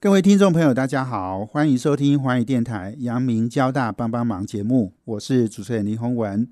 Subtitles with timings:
[0.00, 6.48] 各位听众朋友，大家好，欢迎收听华语电台阳明交大帮帮忙节目，我是主持人林宏文。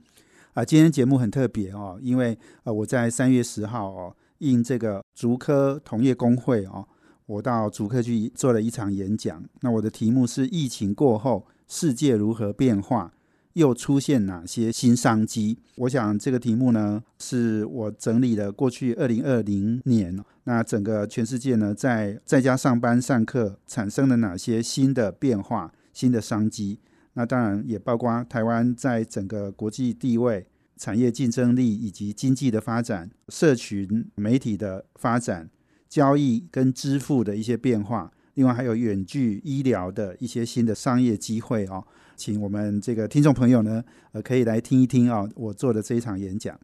[0.54, 6.84] 啊，今天节目很特别哦，因为呃，我在三月十号哦，应这个竹科同业工会哦，
[7.26, 9.40] 我到竹科去做了一场演讲。
[9.60, 13.12] 那我的题目是疫情过后，世界如何变化？
[13.56, 15.56] 又出现哪些新商机？
[15.76, 26.78] 我想这个题目呢，是我整理了过去二零二零年，那整个全世界呢，在在家上班上课产生了哪些新的变化、新的商机？
[27.14, 30.46] 那当然也包括台湾在整个国际地位、
[30.76, 35.48] 产业竞争力以及经济的发展、社群媒体的发展、
[35.88, 41.82] 交易跟支付的一些变化，另外还有远距医疗的一些新的商业机会哦。
[42.16, 46.58] 请我们这个听众朋友呢，呃，可以来听一听啊，我做的这一场演讲。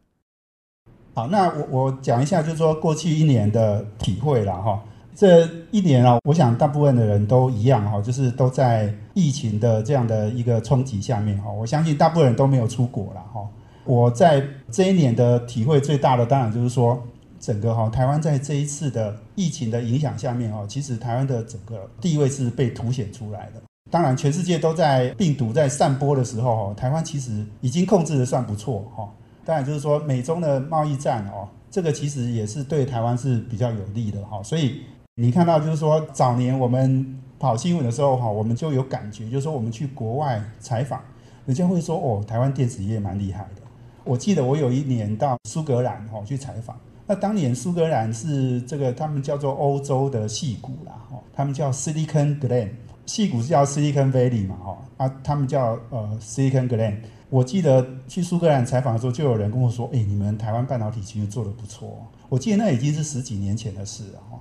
[1.13, 4.83] 好，那我我讲一下，就是说过去一年的体会了哈。
[5.15, 11.51] 这一年啊，我想大部分的人都一样哈，就是都在疫情的这样的一个冲击下面哈。
[11.51, 13.47] 我相信大部分人都没有出国了哈。
[13.85, 16.99] 我在这一年的体会最大的，当然就是说，
[17.39, 23.61] 整个哈台湾在这一次的疫情的影响下面哈，其实台湾的整个地位是被凸显出来的。
[23.93, 29.07] 当然，全世界都在病毒在散播的时候，台湾其实已经控制的算不错哈。
[29.45, 34.41] 当然，就是说美中的贸易战哦，这个其实也是对台湾是比较有利的哈。
[34.41, 34.81] 所以
[35.13, 40.99] 你看到就是说早年我们跑新闻的时候哈，我们就有感觉，就是说我们去国外采访，
[41.45, 43.61] 人家会说哦，台湾电子业蛮厉害的。
[44.03, 52.69] 我记得我有一年到苏格兰哈去采访，那当年苏格兰是这个他们叫做欧洲的戏骨啦哈，他们叫 Silicon Glen。
[53.05, 56.95] 戏谷叫 Silicon Valley 嘛，哈啊，他们叫呃 Silicon Glen。
[57.29, 64.39] 我记得去苏格兰采访的时候，就有人跟我说：“哎，你们台湾半导体其实做的不错。”我记得那已经是十几年前的事了，哈。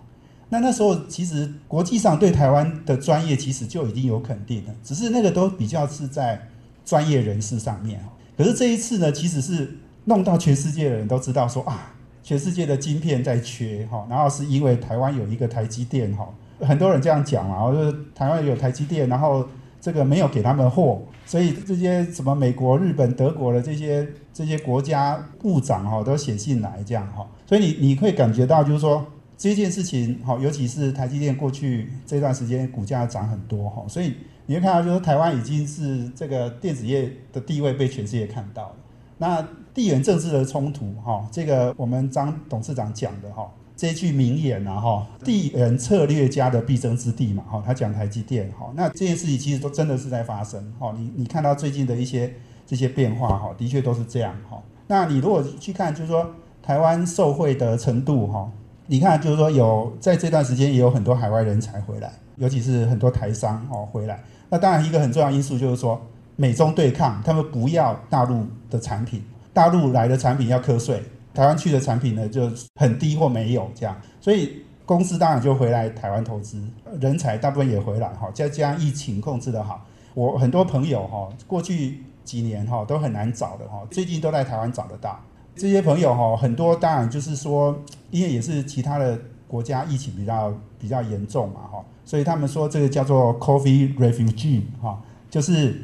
[0.50, 6.40] 那那时候其实国际上对台湾的专业其实就已经有肯定了，只是那个都比较是在
[6.84, 7.98] 专业人士上面，
[8.36, 16.28] 可是这一次呢，其实是弄到全世界的人都知道说啊，全世界的晶片在缺，哈，然后是因为台湾有一个台积电，哈。
[16.66, 19.46] 很多人这样讲嘛，就是台湾有台积电，然后
[19.80, 29.04] 这个没有给他们货，所以这些什么美国、日本、德国的这些这些国家部长哈都写信来这样哈，所以你你会感觉到就是说
[29.36, 34.14] 这件事情哈，尤其是台积电过去这段时间股价涨很多哈，所以
[34.46, 38.74] 你会看到就是台湾已经是这个电子业的地位被全世界看到了。
[39.18, 43.50] 那地缘政治的冲突哈，这个我们张董事长讲的哈。
[43.82, 52.32] 这句名言呐，哈，地缘策略家的必争之地嘛，哈，他讲台积电，哈，那这件事情其实都真的是在发生，哈，你你看到最近的一些
[52.64, 56.24] 这些变化，哈，的确都是这样，哈，那你如果去看，就是说
[56.62, 58.48] 台湾受惠的程度，哈，
[58.86, 66.00] 你看就是说有在这段时间也有很多海外人才回来，尤其是很多台商哦回来，那当然一个很重要因素就是说
[66.36, 71.02] 美中对抗，他们不要大陆的产品，大陆来的产品要课税。
[71.34, 76.62] 台湾去的产品呢就很低或没有这样，所以公司当然就回来台湾投资，
[77.00, 78.30] 人才大部分也回来哈。
[78.34, 79.84] 再加上疫情控制的好，
[80.14, 85.18] 我很多朋友哈，过去几年哈都很难找的哈，最近都在台湾找得到。
[85.56, 87.76] 这些朋友哈，很多当然就是说，
[88.10, 95.00] 因为也是其他的国家疫情比较比较严重嘛哈，所以他们说这个叫做 “coffee refugee” 哈，
[95.30, 95.82] 就是。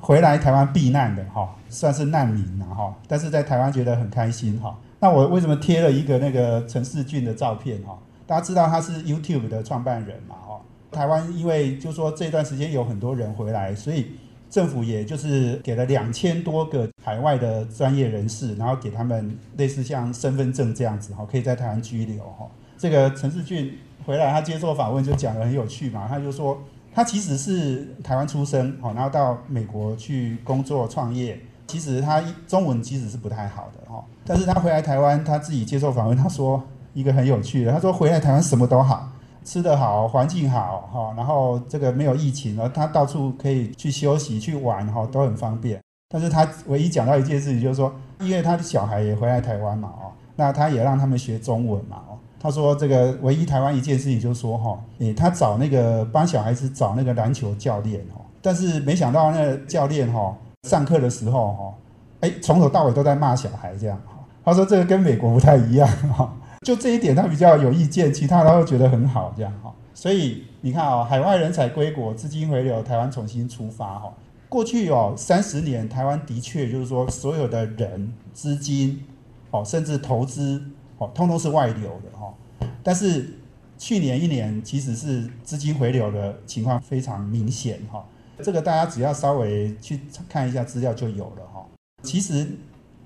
[0.00, 4.78] 回来台湾避难的哈，算是难民了哈，但是在台湾觉得很开心哈。
[5.00, 7.98] 那我为什么贴了一个那个陈世俊的照片哈？
[8.26, 10.60] 大家知道他是 YouTube 的创办人嘛哈。
[10.90, 14.12] 台湾因为就说这段时间有很多人回来，所以
[14.50, 22.48] 政府也就是给了两千多个海外的专业人士，然后给他们类似像身份证这样子哈，可以在台湾居留哈。
[22.76, 26.62] 这个陈世俊回来他接受访问就讲的很有趣嘛，他就说。
[26.90, 31.38] 他其实是台湾出生，好，然后到美国去工作创业。
[31.68, 34.04] 其实他中文其实是不太好的，哈。
[34.26, 36.60] 但是他回来台湾，他自己接受访问，他说
[36.94, 39.08] 一个很有趣的，他说回来台湾什么都好，
[39.44, 45.80] 吃得好，环境好，哈，然后这个没有疫情，然后他到处可以去休息、去玩，哈，都很方便。
[46.08, 52.18] 但是他唯一讲到一件事情，就是说，因为他的小孩也回来台湾嘛，哦，那他也让他们学中文嘛，哦。
[52.40, 60.32] 他说：“这个唯一台湾一件事情，就是说哈，诶，他找那个帮小孩子找那个篮球教练哦，但是没想到那个教练哈，
[60.62, 61.74] 上课的时候哈，
[62.20, 64.24] 哎，从头到尾都在骂小孩这样哈。
[64.44, 69.72] 他说这个跟美国不太一样哈，就这一点他比较有意见，其他他都觉得很好这样哈。
[69.94, 74.12] 所以你看啊，海外人才归国，资金回流，台湾重新出发哈。
[74.48, 79.04] 过去哦三十年，台湾的确就是说所有的人、资金，
[79.50, 80.62] 哦，甚至投资。
[80.98, 82.34] 哦，通通是外流的哈，
[82.82, 83.38] 但是
[83.78, 88.04] 去年一年其实是资金回流的情况非常明显哈。
[88.42, 91.64] 这个大家只要稍微去看一下资料就有了哈。
[92.02, 92.46] 其实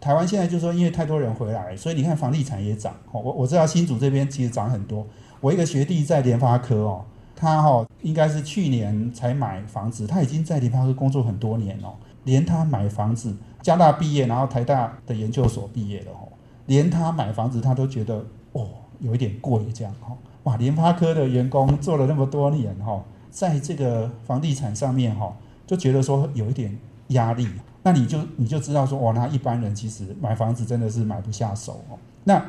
[0.01, 2.95] 台湾现在就说因为太多人回来，所以你看房地产也涨。
[3.11, 5.07] 我我知道新竹这边其实涨很多。
[5.41, 11.95] 我一个学弟在联发科哦，他哈应该是去年才买房子，他已经在联发科工作很多年哦。
[12.25, 16.29] 连他买房子，加大毕业，然后台大的研究所毕业的哦，
[16.67, 18.69] 连他买房子他都觉得哦
[19.01, 20.17] 有一点贵这样哈。
[20.45, 23.03] 哇，联发科的员工做了那么多年哈，
[23.33, 25.35] 在这个房地产上面哈，
[25.67, 27.49] 就觉得说有一点压力。
[27.83, 31.99] 那你就你就知道说，哇，那一般人其实买房子真的是买不下手哦。
[32.23, 32.41] 那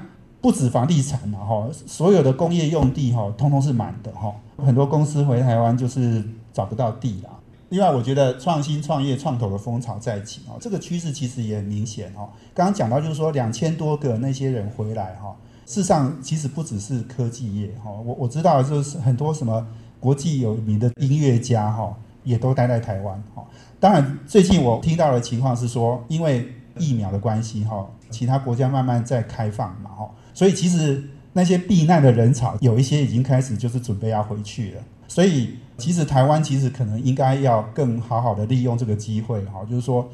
[0.41, 4.31] 不止房地产了哈，所有的工业用地哈，通通是满的哈。
[4.57, 7.30] 很多公司回台湾就是找不到地了。
[7.69, 12.30] 另外，我觉得创新创业创投的风潮在起哦，这个趋势其实也很明显哦。
[12.53, 15.35] 刚刚讲到就是说，两千多个那些人回来哈，
[15.65, 19.65] 事实上其实不只是科技业哈，我我知道就是很多什么
[20.03, 21.95] 国际有名的音乐家哈，
[22.25, 23.41] 也都待在台湾哈。
[23.79, 26.45] 当然，最近我听到的情况是说，因为
[26.77, 30.11] 疫苗的关系哈，其他国家慢慢在开放嘛哈。
[30.33, 31.01] 所以其实
[31.31, 34.81] 那些避难的人潮，有一些已经开始就是准备要回去了。
[35.07, 40.06] 所以其实台湾其实可能应该要更好好的利用这个机会哈，就是说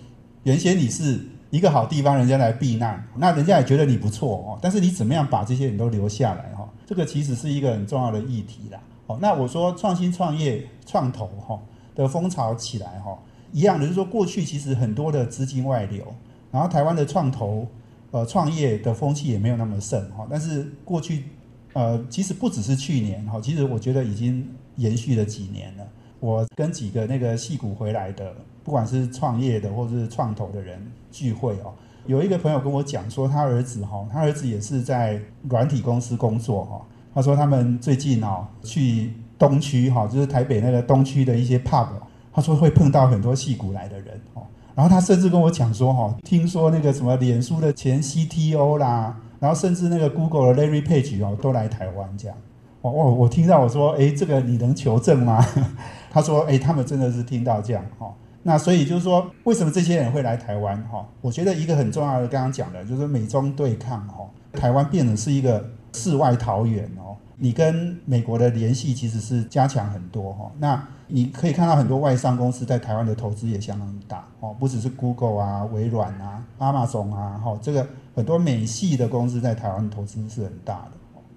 [0.44, 1.20] 原先你是
[1.50, 4.60] 一个好地方，人家来避难，那人家也觉得你不错哦。
[4.62, 6.70] 但是你怎么样把这些人都留下来哈？
[6.86, 8.80] 这个其实是一个很重要的议题啦。
[9.10, 11.60] 哦，那我说创新创业创投哈
[11.96, 13.18] 的风潮起来哈，
[13.52, 16.06] 一样的就是说过去其实很多的资金外流，
[16.52, 17.68] 然后台湾的创投。
[18.12, 21.26] 呃，创业的风气也没有那么盛哈，但是过去，
[21.74, 25.88] 呃，其实不只是去年哈，其实我觉得已经延续了几年了。
[26.20, 28.34] 我跟几个那个戏骨回来的，
[28.64, 31.72] 不管是创业的或者是创投的人聚会哦，
[32.08, 36.82] 有一个朋友跟我讲说，他儿子哈，他儿子也是在软体公司工作哈，
[37.14, 41.88] 他说他们最近哦去东区哈，就是台北那个东区的一些 pub，
[42.32, 44.44] 他说会碰到很多戏骨来的人哦。
[44.76, 52.38] 然后他甚至跟我讲说，哈，听说那个什么脸书的前 CTO 啦，然后甚至那个 Google 的 Larry Page 哦，都来台湾这样。
[52.82, 55.46] 哦，我我听到我说，哎，这个你能求证吗？
[56.10, 58.14] 他说，哎，他们真的是听到这样，哈。
[58.44, 60.82] 那所以就是说，为什么这些人会来台湾？
[60.90, 67.16] 哈，我觉得一个很重要的，刚刚讲的就是美中对抗，哈，台湾变成是一个世外桃源哦。
[67.42, 70.52] 你跟美国的联系其实是加强很多，哈。
[70.60, 80.92] 那你可以看到很多外商公司在台湾的投资也相当大哦，不只是 Google 啊、微软啊、Amazon 啊，哈，这个很多美系的公司在台湾投资是很大的。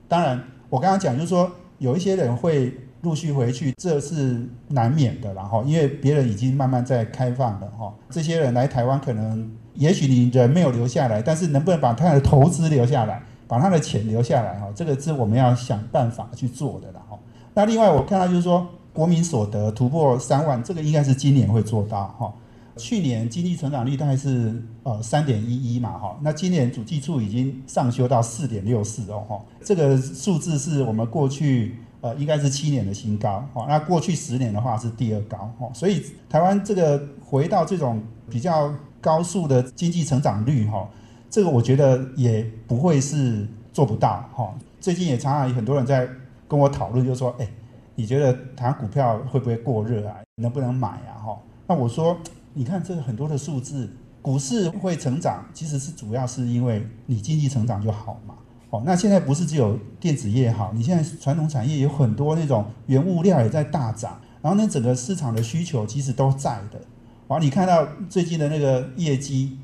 [0.08, 13.22] 当然，我刚刚讲就是说，有一些人会陆续回去，这是难免的，然后因为别人已经慢慢在开放了，哈，这些人来台湾可能，也许你人没有留下来，但是能不能把他的投资留下来，
[13.52, 17.18] 把他的钱留下来，哈，这个是我们要想办法去做的，然后，
[17.52, 18.66] 那另外我看到就是说。
[18.94, 22.30] 国民所得突破三万，这个应该是今年会做到哈。
[22.76, 38.70] 去年经济成长率大概是呃三点一一嘛哈，那今年主计处已经上修到四点六四哦哈，这个数字是我们过去呃应该是七年的新高哈，那过去十年的话是第二高哈，所以台湾这个回到这种比较
[39.00, 40.86] 高速的经济成长率哈，
[41.32, 44.54] 这个我觉得也不会是做不到哈。
[44.80, 46.08] 最近也常常有很多人在
[46.46, 47.48] 跟我讨论，就说哎。
[47.94, 50.16] 你觉得谈股票会不会过热啊？
[50.36, 51.12] 能不能买啊？
[51.22, 52.16] 哈，那我说，
[52.54, 53.86] 你看这个很多的数字，
[54.22, 58.34] 股市会成长，其实是主要是因为你经济成长就好嘛。
[58.70, 66.80] 哦，那现在不是只有电子业好，你现在传统产业有很多那种原物料也在大涨，然后呢，整个市场的需求其实都在的。
[67.26, 69.58] 哦，你看到最近的那个业绩，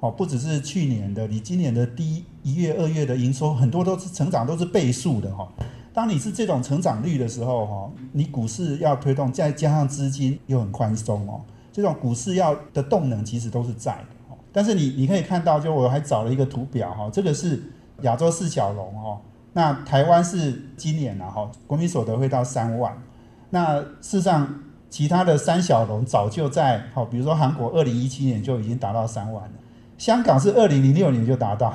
[0.00, 5.46] 哦，不只是去年的，你今年的第一月、二月的营收，很多都是成长都是倍数的哈。
[5.92, 11.40] 当你是这种成长率的时候，哈，你股市要推动，再加上资金又很宽松哦，
[11.72, 14.36] 这种股市要的动能其实都是在的。
[14.52, 17.62] 但是你你可以看到，就我还找了一个图表哈，这个是
[18.02, 19.20] 亚洲四小龙哈，
[19.52, 22.96] 那台湾是今年呢哈，国民所得会到三万，
[23.50, 29.52] 那事实上其他的三小龙早就在好，比如说韩国二零一七年就已经达到三万了，
[30.00, 31.74] 香港是二零零六年就达到。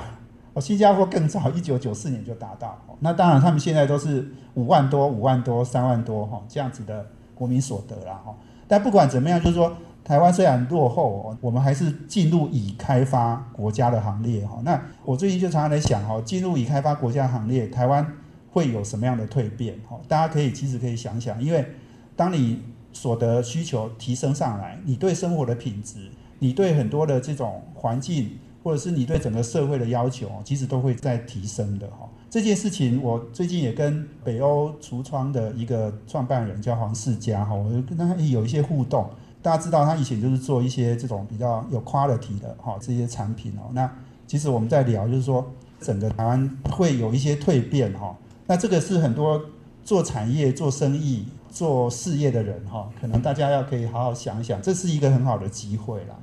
[0.52, 2.76] 哦，新加坡更早，一九九四年就达到。
[2.98, 7.06] 那当然，他们现在都是五万多、五万多、三万多哈这样子的
[7.36, 8.34] 国民所得了哈。
[8.66, 14.58] 但不管怎么样，就是说，台湾虽然落后，我们还是进入已开发国家的行列哈。
[14.64, 18.04] 那我最近就常常在想哈，进入已开发国家行列，台湾
[18.50, 19.78] 会有什么样的蜕变？
[19.88, 21.64] 哈，大家可以其实可以想想，因为
[22.16, 22.60] 当你
[22.92, 28.38] 所得需求提升上来，你对生活的品质，你对很多的这种环境。
[28.66, 31.98] 或者是你对整个社会的要求，其实都会在提升的哈。
[32.28, 39.08] 这件事情，我最近也跟北欧橱窗的一个创办人叫黄世佳哈，我就跟他有一些互动。
[39.40, 43.70] 大家知道他以前就是做一些这种比较有 quality 的哈这些产品哦。
[43.72, 43.88] 那
[44.26, 45.48] 其实我们在聊，就是说
[45.80, 48.16] 整个台湾会有一些蜕变哈。
[48.48, 49.40] 那这个是很多
[49.84, 56.16] 做产业、做生意、做事业的人哈，可能大家要可以好好想一想，这是一个很好的机会啦。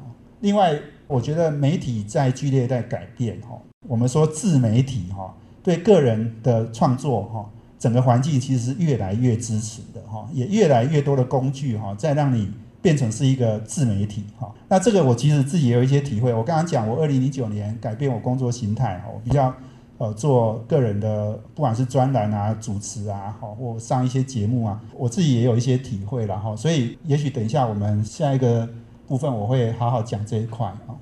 [0.43, 3.57] 另外，我觉得媒体在剧烈在改变哈。
[3.87, 5.33] 我们说自媒体哈，
[5.63, 14.53] 对个人的创作哈，整个环境其实是越来越支持的哈，也越来越多的工具哈，在让你变成是一个自媒体哈。
[14.67, 16.33] 那这个我其实自己也有一些体会。
[16.33, 19.55] 我刚刚讲，我二零零九年改变我工作形态哈，我比较
[19.97, 26.53] 呃做个人的，不管是专栏啊、主持啊，哈，或上一些节目啊，我自己也有一些体会了哈。
[26.53, 28.67] 所以也许等一下我们下一个。
[29.07, 30.95] 部分我会好好讲这一块啊。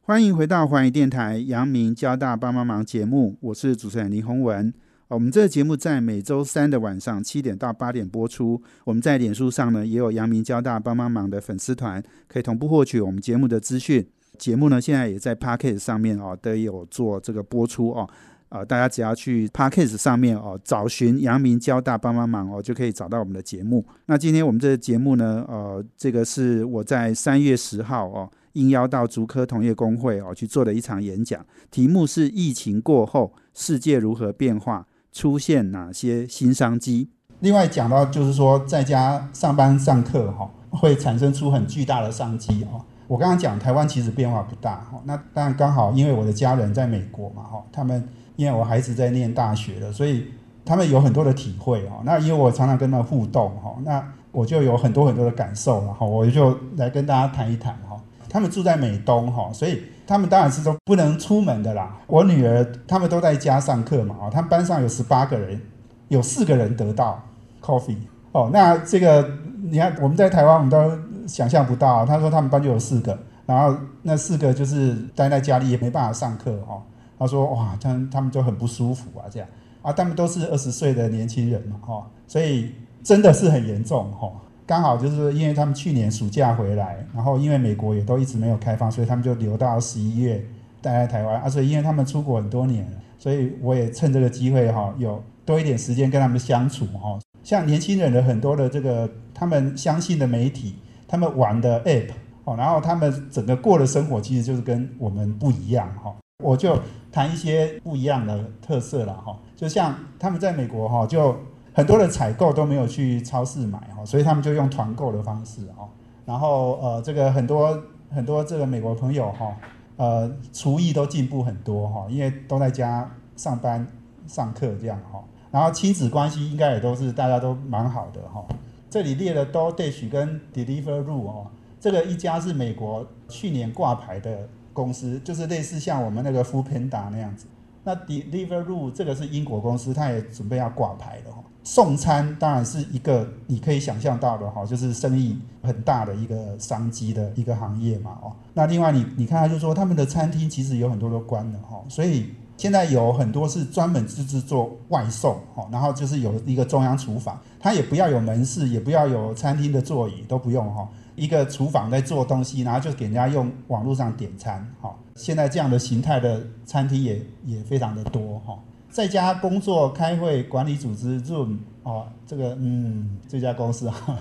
[0.00, 4.72] 欢迎回到环宇电台阳明交大帮帮忙节目，我是主持人林宏文。
[5.08, 8.62] 我们这个节目在每周三的晚上七点到八点播出。
[8.84, 14.08] 我们在脸书上呢也有阳明交大帮帮忙的粉丝团，可以同步获取我们节目的资讯。
[14.38, 18.08] 节目呢现在也在 p a c k e t 上面哦都有做这个播出哦。
[18.52, 23.82] 啊，大家只要去 Podcast 上面哦，找寻阳明交大帮帮忙哦，就可以找到我们的节目。
[24.04, 37.08] 那今天我们这个节目呢，呃，这个是我在三月十号哦，应邀到竹科同业工会哦去做的一场演讲，题目是疫情过后世界如何变化，出现哪些新商机。
[37.40, 42.84] 另外讲到就是说，在家上班上课哈，会产生出很巨大的商机哈。
[43.08, 48.06] 我刚刚讲台湾其实变化不大哈，那当然刚好因为我的家人在美国嘛哈，他们。
[48.36, 50.26] 因为我孩子在念大学了，所以
[50.64, 52.02] 他们有很多的体会哦。
[52.04, 56.06] 那因为我常常跟他们互动哈，那我就有很多很多的感受了哈。
[56.06, 58.00] 我就来跟大家谈一谈哈。
[58.28, 61.98] 他们住在美东哈，所以他们当然是说不能出门的啦。
[62.06, 64.30] 我女儿他们都在家上课嘛啊。
[64.30, 65.60] 他们班上有十八个人，
[66.08, 67.22] 有四个人得到
[67.60, 67.98] coffee
[68.32, 68.48] 哦。
[68.50, 69.28] 那这个
[69.64, 70.98] 你看我们在台湾我们都
[71.28, 72.06] 想象不到。
[72.06, 76.80] 他说他们班就有四个，然后那四个就是待在家里也没办法上课哈。
[77.22, 79.48] 他说：“哇，他他们就很不舒服啊，这样
[79.80, 84.30] 啊，他们都是二十岁的年轻人嘛，哈，所以真的是很严重，哈。
[84.64, 90.42] 刚好就是因为他们去年暑假回来，然后因为美国也都一直没有开放，所以他们就留到十一月
[90.80, 91.40] 待在台湾。
[91.42, 92.86] 啊，所以因为他们出国很多年，
[93.18, 97.18] 所以我也趁这个机会，哈，有多一点时间跟他们相处，哈。
[97.42, 100.76] 像年轻人的很多的这个他们相信的媒体，
[101.08, 102.10] 他们玩的 app，
[102.44, 106.14] 哦，然后他们整个过的生活其实就是跟我们不一样，哈。
[106.42, 106.78] 我就
[107.10, 111.36] 谈一些不一样的特色了哈，就像他们在美国哈，就
[111.72, 115.88] 很多的采购都没有去超市买哈，所以他们就用团购的方式哈。
[116.24, 117.80] 然后呃，这个很多
[118.10, 119.56] 很多这个美国朋友哈，
[119.96, 123.86] 呃，厨艺都进步很多哈，因为都在家上班
[124.26, 125.22] 上课这样哈。
[125.50, 128.44] 然后亲子关系应该也都是大家都蛮好的哈。
[128.88, 131.46] 这里列了 DoorDash 跟 Deliveroo 哦，
[131.80, 134.48] 这个一家是美国去年挂牌的。
[134.72, 137.46] 公司就是类似像我们那个 f o o Panda 那样子，
[137.84, 141.42] 那 Deliveroo 这个是英国公司，它也准备要挂牌了哈。
[141.64, 148.32] 送餐当然是一个你可以想象到的哈，就是生意很大的一个商机的一个行业嘛哦。
[148.54, 160.88] 那另外你你看，就是说他们的餐厅其实有很多都关了哈，所以现在有很多是专门就是做外送哈，然后就是有一个中央厨房，它也不要有门市，也不要有餐厅的座椅，都不用哈。
[161.14, 164.94] 一个厨房在做东西，然后就给人家用网络上点餐，哈。
[165.14, 168.58] 现在这样的形态的餐厅也也非常的多，哈。
[168.90, 174.14] 在家工作、开会、管理组织，Zoom，哦，这个，嗯，这家公司哈，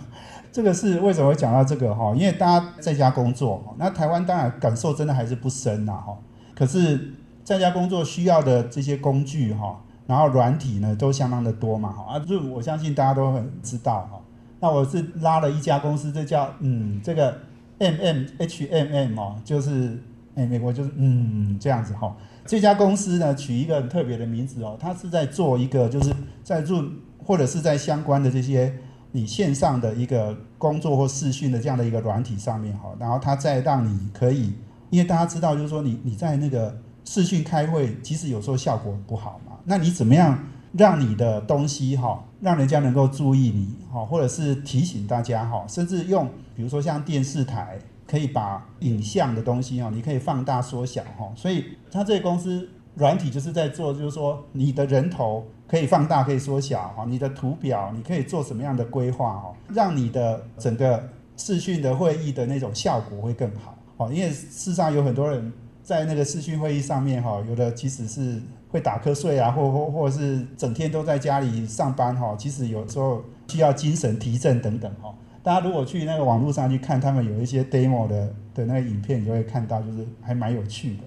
[0.49, 2.13] 这个是为什么会讲到这个哈？
[2.15, 6.17] 因为大家在家工作，那台湾当然感受真的还是不深呐，哈。
[6.55, 12.13] 可是在家工作需要的这些工具，哈，然后软体呢都相当的多嘛，哈。
[12.13, 14.20] 啊，Zoom，我相信大家都很知道，哈。
[14.61, 17.37] 那我是拉了一家公司，这叫嗯，这个
[17.79, 19.99] M M H M M 哦，就是
[20.35, 22.15] 哎，美国就是嗯这样子哈。
[22.45, 26.13] 这家公司呢，取一个很特别的名字哦，它是在做一个就是
[26.43, 26.85] 在做
[27.23, 28.71] 或者是在相关的这些
[29.11, 34.53] 你线上的一个工作或视讯的这样的一个软体上面哈，然后它再让你可以，
[34.91, 40.37] 因为大家知道就是说你你在那个视讯开会，其实有时候效果不好嘛，那你怎么样？
[40.73, 51.31] 让你的东西哈，让人家能够注意你哈，或者是提醒大家哈，甚至用比如说像电视台，可以把影像的东西哈，你可以放大缩小哈。
[51.35, 63.77] 所以它这个公司软体就是在做，就是说你的人头可以放大，可以缩小哈，你的图表你可以做什么样的规划哈，让你的整个视讯的会议的那种效果会更好。
[63.97, 65.51] 哦，因为事实上有很多人
[65.83, 75.13] 在那个视讯会议上面哈，有的其实是会打瞌睡啊，或或或者是整天都在家里上班哈，其实有时候需要精神提振等等哈。
[75.43, 81.03] 大家如果去那个网络上去看，他们有一些 demo 的的那个影片，你就会看到，就是还蛮有趣的。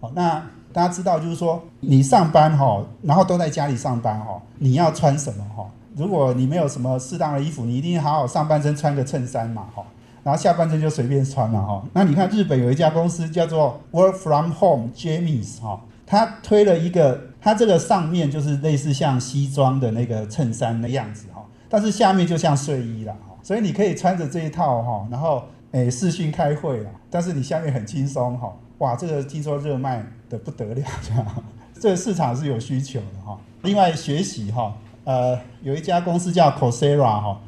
[0.00, 5.64] 好，那大家知道，就是说你上班哈，然后都在家里上班哈，你要穿什么哈？
[5.94, 9.82] 如果你没有什么适当的衣服，你一定好好上半身穿个衬衫嘛哈，
[10.22, 11.82] 然后下半身就随便穿嘛哈。
[11.94, 23.36] 那你看日本有一家公司叫做 Work from Home James 哈，他推了一个，他这个上面就是类似像西装的那个衬衫的样子哈，但是下面就像睡衣了哈。
[23.42, 31.26] 所以你可以穿着这一套哈，然后诶视讯开会啦，但是你下面很轻松哈，哇，这个听说热卖的不得了，这样，
[31.80, 33.38] 这个市场是有需求的哈。
[33.62, 37.40] 另外学习哈，呃，有一家公司叫 Coursera 哈，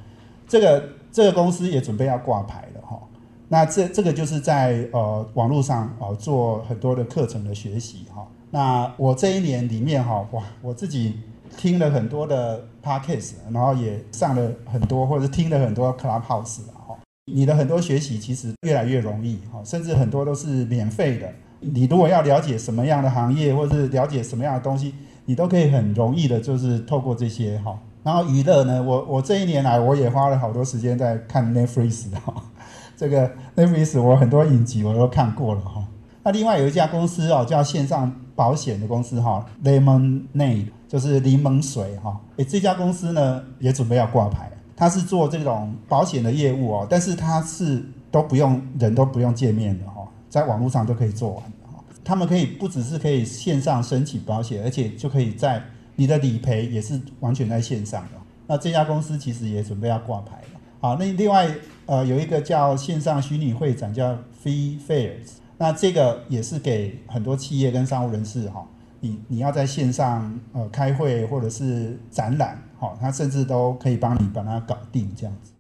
[0.49, 3.01] 这个这个公司也准备要挂牌了哈。
[3.49, 8.27] 那这这个就是在呃网络上呃做很多的课程的学习哈。
[8.51, 11.21] 那我这一年里面哈，哇，我自己。
[11.57, 16.97] 听了很多的 podcast，然后也上了很多，或者是听了很多 clubhouse 哈。
[17.25, 21.27] 你的很多学习其实越来越容易哈，甚至很多都是免费的。
[21.59, 27.77] 你如果要了解什么样的行业，或者是了解什么样的东西，你都可以很容易的，就是透过这些哈。
[28.05, 32.35] 然后娱乐呢，我我这一年来我也花了好多时间在看 Netflix 哈。
[32.97, 35.85] 这个 Netflix 我很多影集我都看过了哈。
[36.23, 40.69] 那另外有一家公司哦，叫线上保险的公司哈，Lemonade。
[40.87, 51.85] 就是柠檬水哈，诶，这家公司呢也准备要挂牌，它是做这种保险的业务哦，但是它是都不用人都不用见面的哈，在网络上都可以做完的哈。
[52.03, 55.63] 他们可以不只是可以线上申请保险，而且就可以在
[55.97, 58.13] 你的理赔也是完全在线上的。
[58.47, 60.61] 那这家公司其实也准备要挂牌了。
[60.81, 61.51] 好，那另外
[61.85, 68.65] 呃有一个叫线上虚拟会展叫 Free Fairs，那这个也是给很多企业跟商务人士哈。
[69.01, 75.53] 你你要在线上呃开会或者是展览，好，他甚至都可以帮你把它搞定这样子。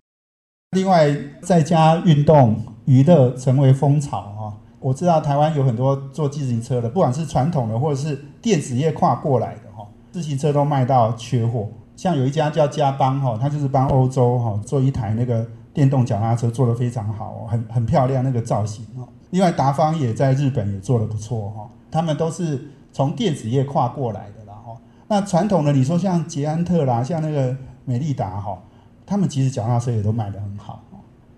[0.72, 11.68] 另外，在家运动娱乐成为风潮哈，我知道台湾有很多做自行车的，不管是传统的或者是电子业跨过来的哈，自行车都卖到缺货。
[11.96, 19.08] 像有一家叫嘉邦哈，他就是帮欧洲哈做一台那个电动脚踏车，做得非常好，很很漂亮那个造型哦。
[19.30, 22.70] 另外达方也在日本也做得不错哈，他们都是。
[22.90, 24.74] 从电子业跨过来的啦，哈，
[25.06, 28.60] 那传统的你说像捷安特啦，像那个美利达哈，
[29.06, 30.82] 他们其实脚踏车也都卖得很好。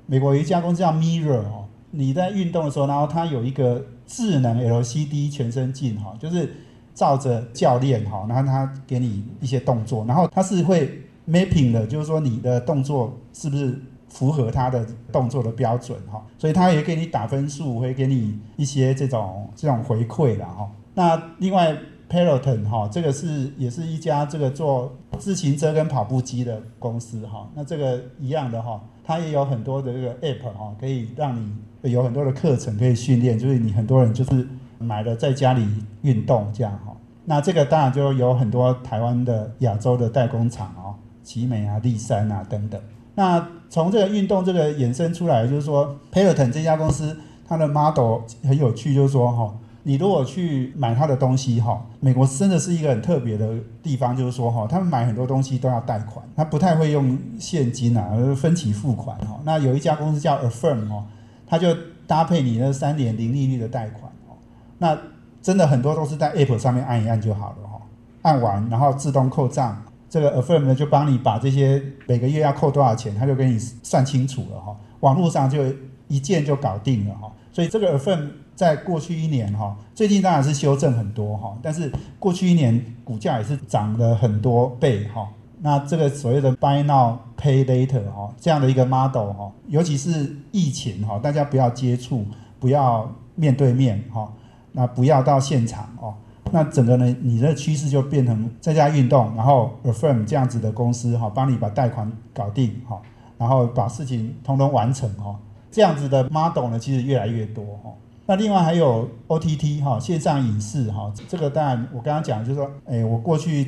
[0.07, 6.55] 美国有一家公司叫 Mirror 哦，你在运动的时候，然后它有一个智能 LCD 全身镜哈，就是
[6.94, 13.79] 照着教练哈，然后他给你一些动作，然后它是会 mapping 的，就是说你的动作是不是
[14.11, 20.68] 符合他的动作的标准哈，所以他也给你打分数，会给你一些这种这种回馈的哈。
[20.94, 21.75] 那另外
[22.11, 27.49] ，Peloton 哈，这个是也是一家这个做自行车跟跑步机的公司哈。
[27.55, 34.46] 那这个一样的哈，它也有很多的这个 App 哈，可以让你有很多的课程可以训练，就是你很多人就是
[34.79, 35.64] 买了在家里
[36.03, 36.94] 运动这样哈。
[37.25, 42.81] 那这个当然就有很多台湾的亚洲的代工厂哦，奇美啊、立山啊等等。
[43.21, 47.15] 那从这个运动这个衍生出来，就是说 Peloton 这家公司
[47.47, 49.55] 它的 model 很有趣，就是说哈。
[49.83, 59.39] 你如果去买他的东西哈，美国真的是一个很特别的地方，就是说哈，他们买很多东西都要贷款，他不太会用现金啊，而分期付款哈。
[59.45, 61.05] 那有一家公司叫 Affirm 哦，
[61.47, 61.75] 它就
[62.07, 64.37] 搭配你那三年零利率的贷款哦。
[64.79, 64.97] 那
[65.43, 67.81] 真的很多都是在 App 上面按一按就好了哈，
[68.23, 74.77] 按完然后自动扣账，这个 Affirm 呢就帮你把这些每个月要扣多少钱，他就给你算清楚了哈。
[75.01, 75.64] 网络上就
[76.09, 78.29] 一键就搞定了哈，所以这个 Affirm。
[78.57, 85.27] 在过去一年哈，最近当然是修正很多哈，但是过去一年股价也是涨了很多倍哈。
[85.62, 92.27] 那这个所谓的 buy now pay later 哈，这样的一个 model 哈，尤其是疫情哈，大家不要接触，
[92.59, 94.31] 不要面对面哈，
[94.73, 96.12] 那不要到现场哦，
[96.53, 103.01] 那整个呢，你的趋势就变成在家运动，然后 affirm 这样子的公司哈，帮你把贷款搞定哈，
[103.39, 105.39] 然后把事情通通完成哈，
[105.71, 107.91] 这样子的 model 呢，其实越来越多哈。
[108.27, 113.67] 那另外还有 OTT 哈，线上影视哈，这个当然我刚刚讲就是说，哎，我过去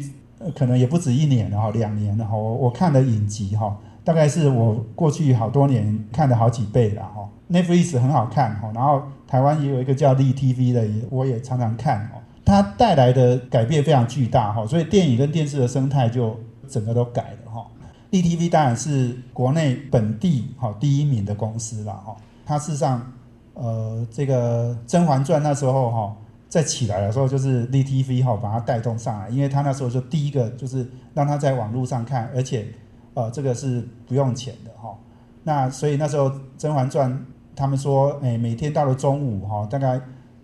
[0.54, 7.28] 可能也不止一年了哈，两年了哈，我我看的影集哈，大概是我过去好多年看的好几倍了哈。
[7.50, 12.21] Netflix 很好看哈，然后台湾也有一个叫立 TV 的，也我也常常看哦。
[12.44, 17.66] 它带来的改变非常巨大哈，所以电影跟电视的生态就整个都改了哈。
[18.10, 23.12] 立 TV 当然是国内本地哈第一名的公司了哈，它事实上。
[23.54, 26.16] 呃，这个《甄嬛传》那时候哈，
[26.48, 32.66] 在起来的时候，就是 DTV 哈把它带动上来，因为他那时候就第一个就是让他在网络上看，而且
[33.12, 34.96] 呃，这个是不用钱的哈。
[35.44, 37.12] 那所以那时候《甄嬛传》，
[37.54, 40.00] 他们说，哎，每天到了中午哈，大概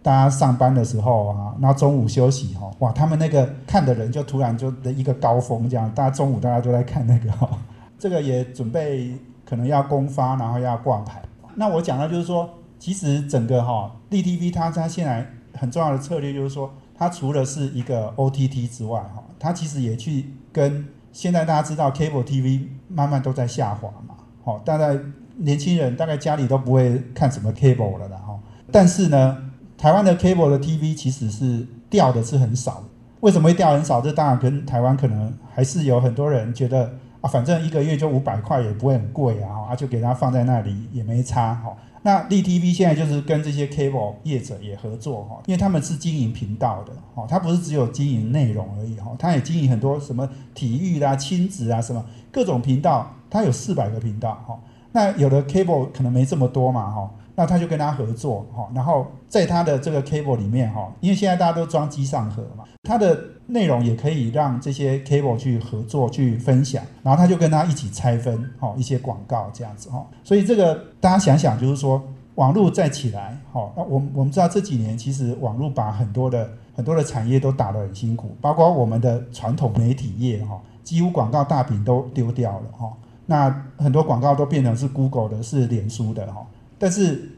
[0.09, 7.47] 大家上班的时候啊，然后中午休息哈，哇，他们那个看的人就突然就的一个高峰这样，大家中午大家都在看那个哈，
[7.99, 11.21] 这个也准备可能要公发，然后要挂牌。
[11.57, 24.15] 那我讲的就是说，其实整个哈 DTV 它它现在很重要的策略就是说，它除了是一个 OTT 之外哈，它其实也去跟现在大家知道 Cable TV 慢慢都在下滑嘛。
[24.45, 24.99] 哦，大概
[25.37, 28.39] 年轻人大概家里都不会看什么 cable 了啦，哈。
[28.73, 29.37] 但是呢，
[29.79, 32.83] 台湾的 cable 的 TV 其实是掉的是很少。
[33.21, 34.01] 为什么会掉很少？
[34.01, 41.75] 这当然跟台湾可能还是有很多人觉得啊，反正一个月就五百块也不会很贵啊，啊就给它放在那里也没差，哈。
[42.03, 53.11] 那 D TV 现在就是跟这些 cable 业者也合作，哈，因为他们是经营频道的，哈，它不是只有经营内容而已，哈，它也经营很多什么体育啦、亲子啊什么各种频道。
[53.31, 54.59] 它有四百个频道，哈，
[54.93, 72.03] 那有的 cable 可能没这么多嘛，哈，那他就跟他合作，哈，然后在他的这个 cable 里面，哈，因为现在大家都装机上盒嘛，它的内容也可以让这些 cable 去合作去分享，然后他就跟他一起拆分，哈，一些广告这样子，哈，所以这个大家想想，就是说
[72.35, 82.93] 网络再起来，哈，那我我们知道这几年其实网络把很多的很多的产业都打得很辛苦，包括我们的传统媒体业，哈，几乎广告大饼都丢掉了，哈。
[83.31, 86.45] 那很多广告都变成是 Google 的，是脸书的哈。
[86.79, 87.33] 但是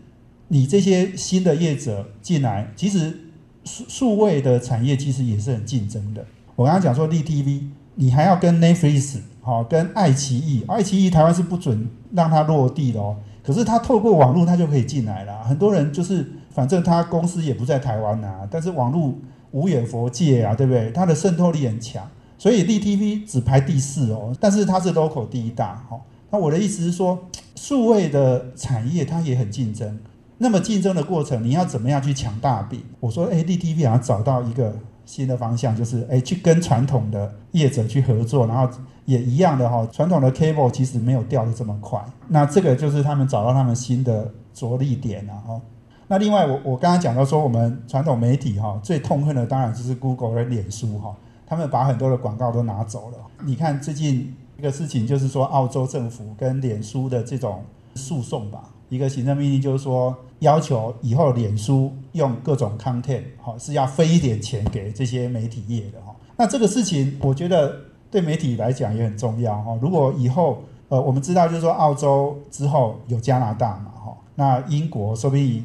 [0.49, 3.19] 你这些新的业者进来，其实
[3.65, 6.25] 数数位的产业其实也是很竞争的。
[6.57, 13.17] 我刚刚讲说 D T V，你还要跟 Netflix 好，跟爱奇艺，爱奇艺台湾是不准让它落地的哦。
[13.43, 15.43] 可是它透过网络，它就可以进来了。
[15.45, 19.15] 很多人就是反正他公司也不在台湾呐，但是网络
[19.53, 20.91] 无远佛界啊，对不对？
[20.93, 22.07] 它的渗透力很强。
[22.37, 26.01] 所以 DTV 只排第四哦，但是它是 local 第一大哦。
[26.31, 27.19] 那我的意思是说，
[27.61, 29.99] 数位的产业它也很竞争。
[30.39, 32.83] 那么竞争的过程，你要怎么样去抢大饼？
[33.01, 38.67] 我说，哎，DTV 好像找到一个新的方向，就是哎，去跟传统的业者去合作，然后
[39.05, 39.87] 也一样的哈。
[39.93, 42.03] 传统的 cable 其实没有掉的这么快。
[42.29, 45.61] 那这个就是他们找到他们新的着力点了哈。
[46.09, 51.15] 那另外，我我刚刚讲到说，我们传统媒体哈最痛恨的当然就是 Google 的脸书哈。
[51.47, 53.19] 他们把很多的广告都拿走了。
[53.45, 66.15] 你看最近一个事情，就是说澳洲政府跟脸书的这种诉讼吧，一个行政命令就是说要求以后脸书用各种 content 哈是要分一点钱给这些媒体业的哈。
[66.37, 67.75] 那这个事情我觉得
[68.11, 69.79] 对媒体来讲也很重要哈。
[69.81, 75.65] 如果以后呃我们知道就是说澳洲之后有加拿大嘛哈，那英国说不定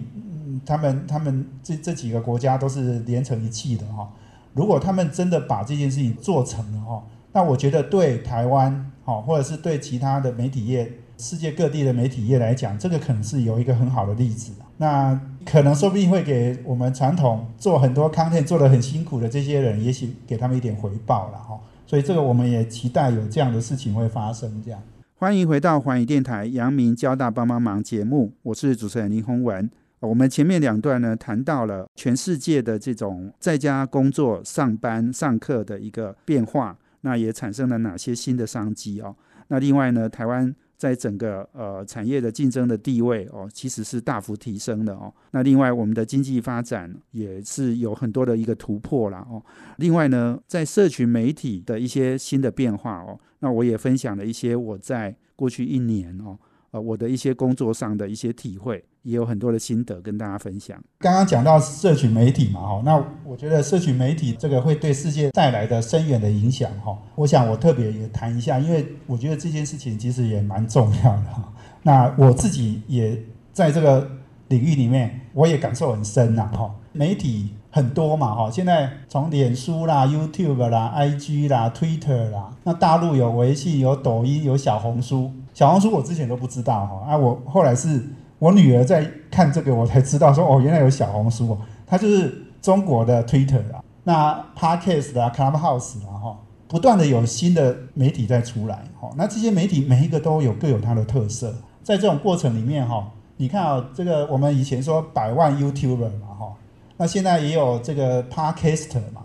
[0.65, 4.09] 他们他们这这几个国家都是连成一气的哈。
[4.53, 7.03] 如果他们真的把这件事情做成了哈，
[7.35, 14.53] 那我觉得对台湾哈，或者是对其他的媒体业、世界各地的媒体业来讲，这个可能是有一个很好的例子。
[14.77, 21.59] 那可能说不定会给我们传统做很多 content 做的很辛苦的这些人，也许给他们一点回报了哈。
[21.85, 24.63] 所以这个我们也期待有这样的事情会发生。
[24.63, 24.81] 这样，
[25.17, 29.69] 欢迎回到环宇电台阳明交大帮帮忙节目，我是主持人林宏文。
[29.99, 39.15] 我们前面两段呢，谈到了全世界的这种在家工作、上班、上课的一个变化，那也产生了哪些新的商机哦？
[39.49, 45.13] 那另外呢，台湾在整个呃产业的竞争的地位哦，其实是大幅提升的哦。
[45.29, 49.39] 那另外，我们的经济发展也是有很多的一个突破了哦。
[49.77, 56.39] 另外呢，在社群媒体的一些新的变化哦，那我也分享了一些我在过去一年哦。
[56.75, 60.77] 呃，我的一些工作上的一些体会，也有很多的心得跟大家分享。
[60.99, 71.53] 刚刚讲到社群媒体嘛，哈，那我觉得社群媒体这个会对世界带来的深远的影响，哈，我想我特别也谈一下，因为我觉得这件事情其实也蛮重要的哈。
[71.81, 73.17] 那我自己也
[73.53, 74.05] 在这个
[74.49, 76.75] 领域里面，我也感受很深呐，哈。
[76.91, 85.31] 媒体很多嘛，哈，现在从脸书啦、YouTube 啦、IG 啦、Twitter 啦，那大陆有微信、有抖音、有小红书。
[85.55, 88.03] 小红书我之前都不知道哈，啊，我后来是
[88.39, 96.37] 我女儿在看这个，我才知道说哦，原来有小红书哦，它就是中国的 Twitter 啊，那 Podcast 啊，Clubhouse 啊，哈，
[96.67, 106.53] 不断的有新的媒体在出来，哈，那这些媒体每一个都有各有它的特色，在这种过程里面哈，你看啊，这个我们以前说百万 YouTuber 嘛，哈，
[106.97, 109.21] 那现在也有这个 Podcaster 嘛。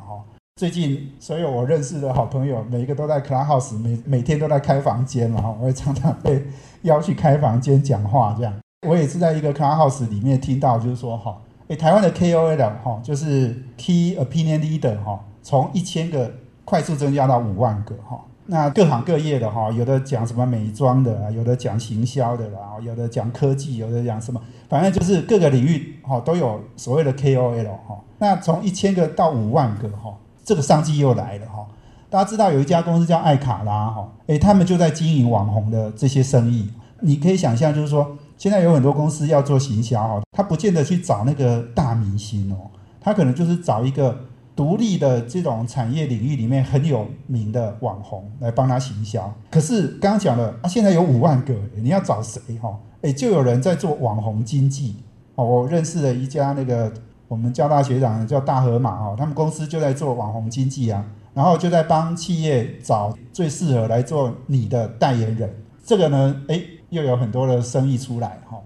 [0.61, 6.45] 最近所有我认识的好朋友，每一个都在 Clubhouse，每每天都在开房间嘛，我也常常被
[6.83, 8.53] 邀去开房间讲话这样。
[8.87, 16.31] 我也是在一个 Clubhouse 里面听到，就是说哈，诶，台湾的 KOL 哈，就是 Key Opinion Leader 哈，从一千个
[16.67, 18.21] 快速增加到五万个哈。
[18.45, 27.99] 那各行各业的哈，有的讲什么美妆的，有的讲行销的啦，有的讲科技，有的讲什么，反正就是各个领域哈都有所谓的 KOL 哈。
[28.19, 31.67] 那从一千个到五万个哈，这个商机又来了哈。
[32.09, 36.71] 大家知道有一家公司叫艾卡拉哈，诶，他们就在经营网红的这些生意。
[37.01, 44.17] 你可以想象，就是说现在有很多公司要做行销哈，他不见得去找那个大明星哦，他可能就是找一个。
[44.57, 52.79] 独立的这种产业领域里面很有名的网红来帮他行销，可是刚刚讲了啊，现在有五万个，你要找谁哈？
[53.01, 54.97] 哎，就有人在做网红经济
[55.37, 55.47] 哦。
[55.47, 56.93] 我认识了一家那个
[57.31, 65.49] 我们交大学长叫大河马哦，他们公司就在做网红经济啊，然后就在帮企业找最适合来做你的代言人。
[65.85, 68.59] 这个呢，哎，又有很多的生意出来哈。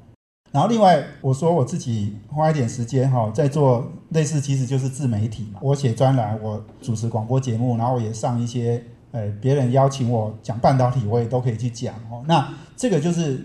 [0.50, 5.60] 然后另外我说我自己花一点时间哈，在做类似其实就是自媒体嘛。
[5.60, 12.24] 我写专栏，我主持广播节目，然后也上一些呃别人邀请我讲半导体，我也都可以去讲哦。
[12.26, 12.48] 那
[12.78, 13.44] 这个就是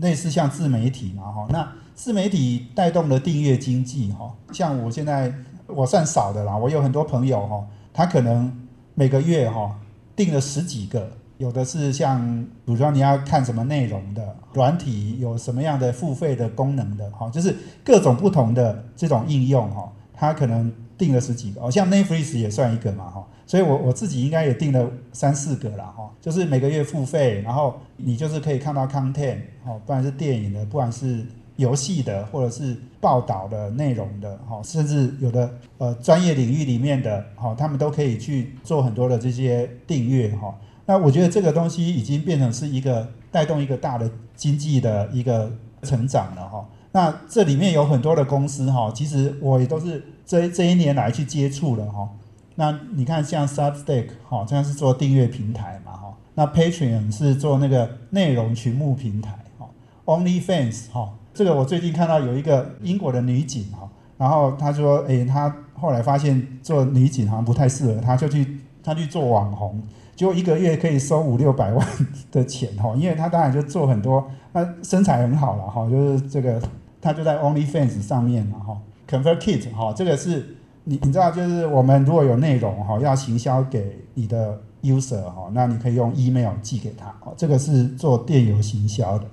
[0.00, 1.46] 类似像自媒体嘛哈。
[1.50, 4.34] 那自媒体带动了订阅经济哈。
[4.52, 5.32] 像我现在
[5.66, 8.52] 我算少的啦，我有很多朋友哈，他可能
[8.94, 9.78] 每个月哈
[10.14, 11.10] 订了十几个。
[11.36, 17.54] 有的是像，比如说你要看什么内容的软体，有什么样的付费的功能的，哈，就是
[17.84, 40.54] 各种不同的这种应用，哈，它可能订了十几个，哦，像 Netflix 也算一个嘛，哈，所以我我自己应该也订了三四个了，哈，就是每个月付费，然后你就是可以看到 content，哈，不管是电影的，不管是游戏的，或者是报道的内容的，哈，甚至有的呃专业领域里面的，哈，他们都可以去做很多的这些订阅，哈。
[40.86, 45.50] 那我觉得这个东西已经变成是一个带动一个大的经济的一个
[45.82, 46.68] 成长了哈。
[46.92, 52.08] 那这里面有很多的公司哈，其实我也都是这这一年来去接触了哈。
[52.56, 56.14] 那你看像 Substack 哈，这样是做订阅平台嘛哈。
[56.34, 59.66] 那 Patreon 是做那个内容群目平台哈。
[60.04, 69.82] OnlyFans 哈，这个我最近看到有一个英国的女警哈，然后她说，诶，她后来发现做女警好像不太适合她，就去她去做网红。
[70.14, 71.84] 就一个月可以收五六百万
[72.30, 76.62] 的钱哈，因为她当然就做很多，他身材很好了哈，就是这个
[77.00, 78.78] 她就在 OnlyFans 上面嘛哈
[79.10, 89.26] ，ConvertKit 哈，这个是你你知道就是我们如果有内容哈要行销给你的 user 哈，那你可以用 email 寄给他，这个是做电邮行销的。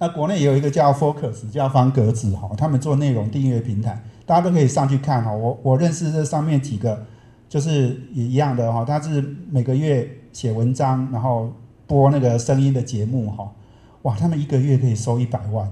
[0.00, 5.30] 那国内也有一个叫 Focus 叫方格子哈，他们做内容订阅平台，大家都可以上去看哈。
[5.32, 7.06] 我我认识这上面几个
[7.48, 10.16] 就是也一样的哈，他是每个月。
[10.32, 11.52] 写文章，然后
[11.88, 13.50] 播那个声音的节目，哈，
[14.02, 15.68] 哇，他们一个月可以收一百万，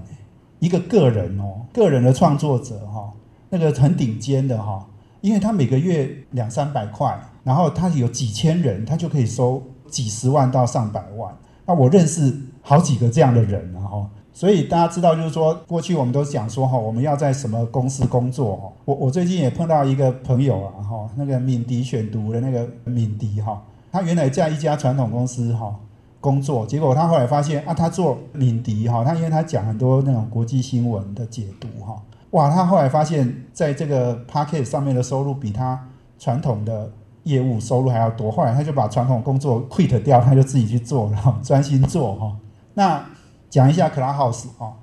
[0.59, 3.13] 一个个人哦，个人的创作者哈，
[3.51, 4.85] 那个很顶尖的哈，
[5.21, 11.33] 因为他每个月两三百块，然后他有几千人，他就可以收几十万到上百万。
[11.65, 18.71] 那我认识好几个这样的人，然后，所以大家知道，就是说过去我们都讲说哈，我们要在什么公司工作哈。
[18.85, 23.61] 我我最近也碰到一个朋友啊，哈，那个敏迪选读的那个敏迪哈。
[23.91, 25.75] 他原来在一家传统公司哈
[26.21, 35.87] 工作，结果他后来发现啊，他做敏迪哈，他因为他讲很多那种国际新闻的解读哈，哇，他后来发现在这个 p a c k e t 上面的收入比他
[36.19, 36.91] 传统的
[37.23, 42.35] 业务收入还要多，后来他就把传统工作 quit 掉，他就自己去做，然后专心做哈。
[42.75, 43.03] 那
[43.49, 44.73] 讲一下 Clubhouse 哈，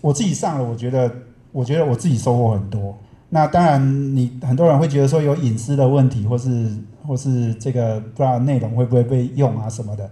[0.00, 1.10] 我自己上了，我觉得
[1.52, 2.96] 我觉得我自己收获很多。
[3.28, 6.70] 那当然，你很多人会觉得说有隐私的问题，或是。
[7.06, 10.10] 或是这个不知道内容会不会被用啊什么的，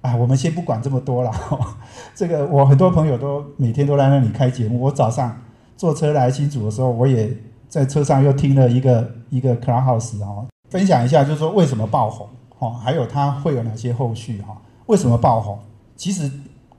[0.00, 1.30] 啊，我们先不管这么多了。
[2.12, 4.80] 这个我很多朋友都每天都在那里开节目。
[4.80, 5.40] 我早上
[5.76, 7.32] 坐车来新竹的时候，我也
[7.68, 12.26] 在车上又听了一个一个 Clubhouse 哈，分享一下，就是说为什么爆红
[12.58, 14.60] 哈，还有它会有哪些后续哈？
[14.86, 15.56] 为什么爆红？
[15.94, 16.28] 其实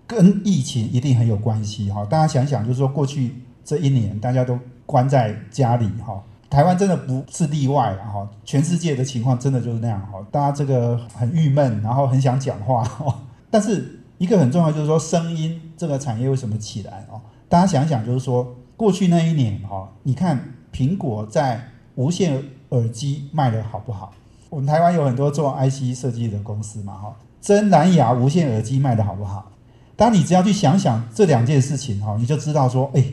[0.08, 2.06] 跟疫情一定很有关系哈。
[2.06, 6.22] 大家想想，就是说过去这一年大家都关在家里哈。
[6.48, 8.06] 台湾真的不是例外啊！
[8.08, 10.26] 哈，全世界的情况真的就是那样哈。
[10.32, 13.24] 大家这个很郁闷，然后很想讲话哈。
[13.50, 17.20] 但是一个很重要就是说，声音这个产业为什么起来哦？
[17.50, 20.40] 大家想想，就是说过去那一年哈，你看
[20.72, 21.60] 苹果在
[21.96, 24.14] 无线耳机卖的好不好？
[24.50, 29.52] 我们台湾有很多做 IC 设计的公司嘛哈，真蓝牙无线耳机卖的好不好？
[29.96, 33.04] 当你只要去想想这两件事情哈，你就知道说，哎，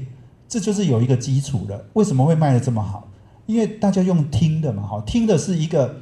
[0.48, 3.08] 这就是有一个基础的，为什么会卖的这么好？
[3.46, 5.96] 因为大家用听的嘛，哈，听的是一个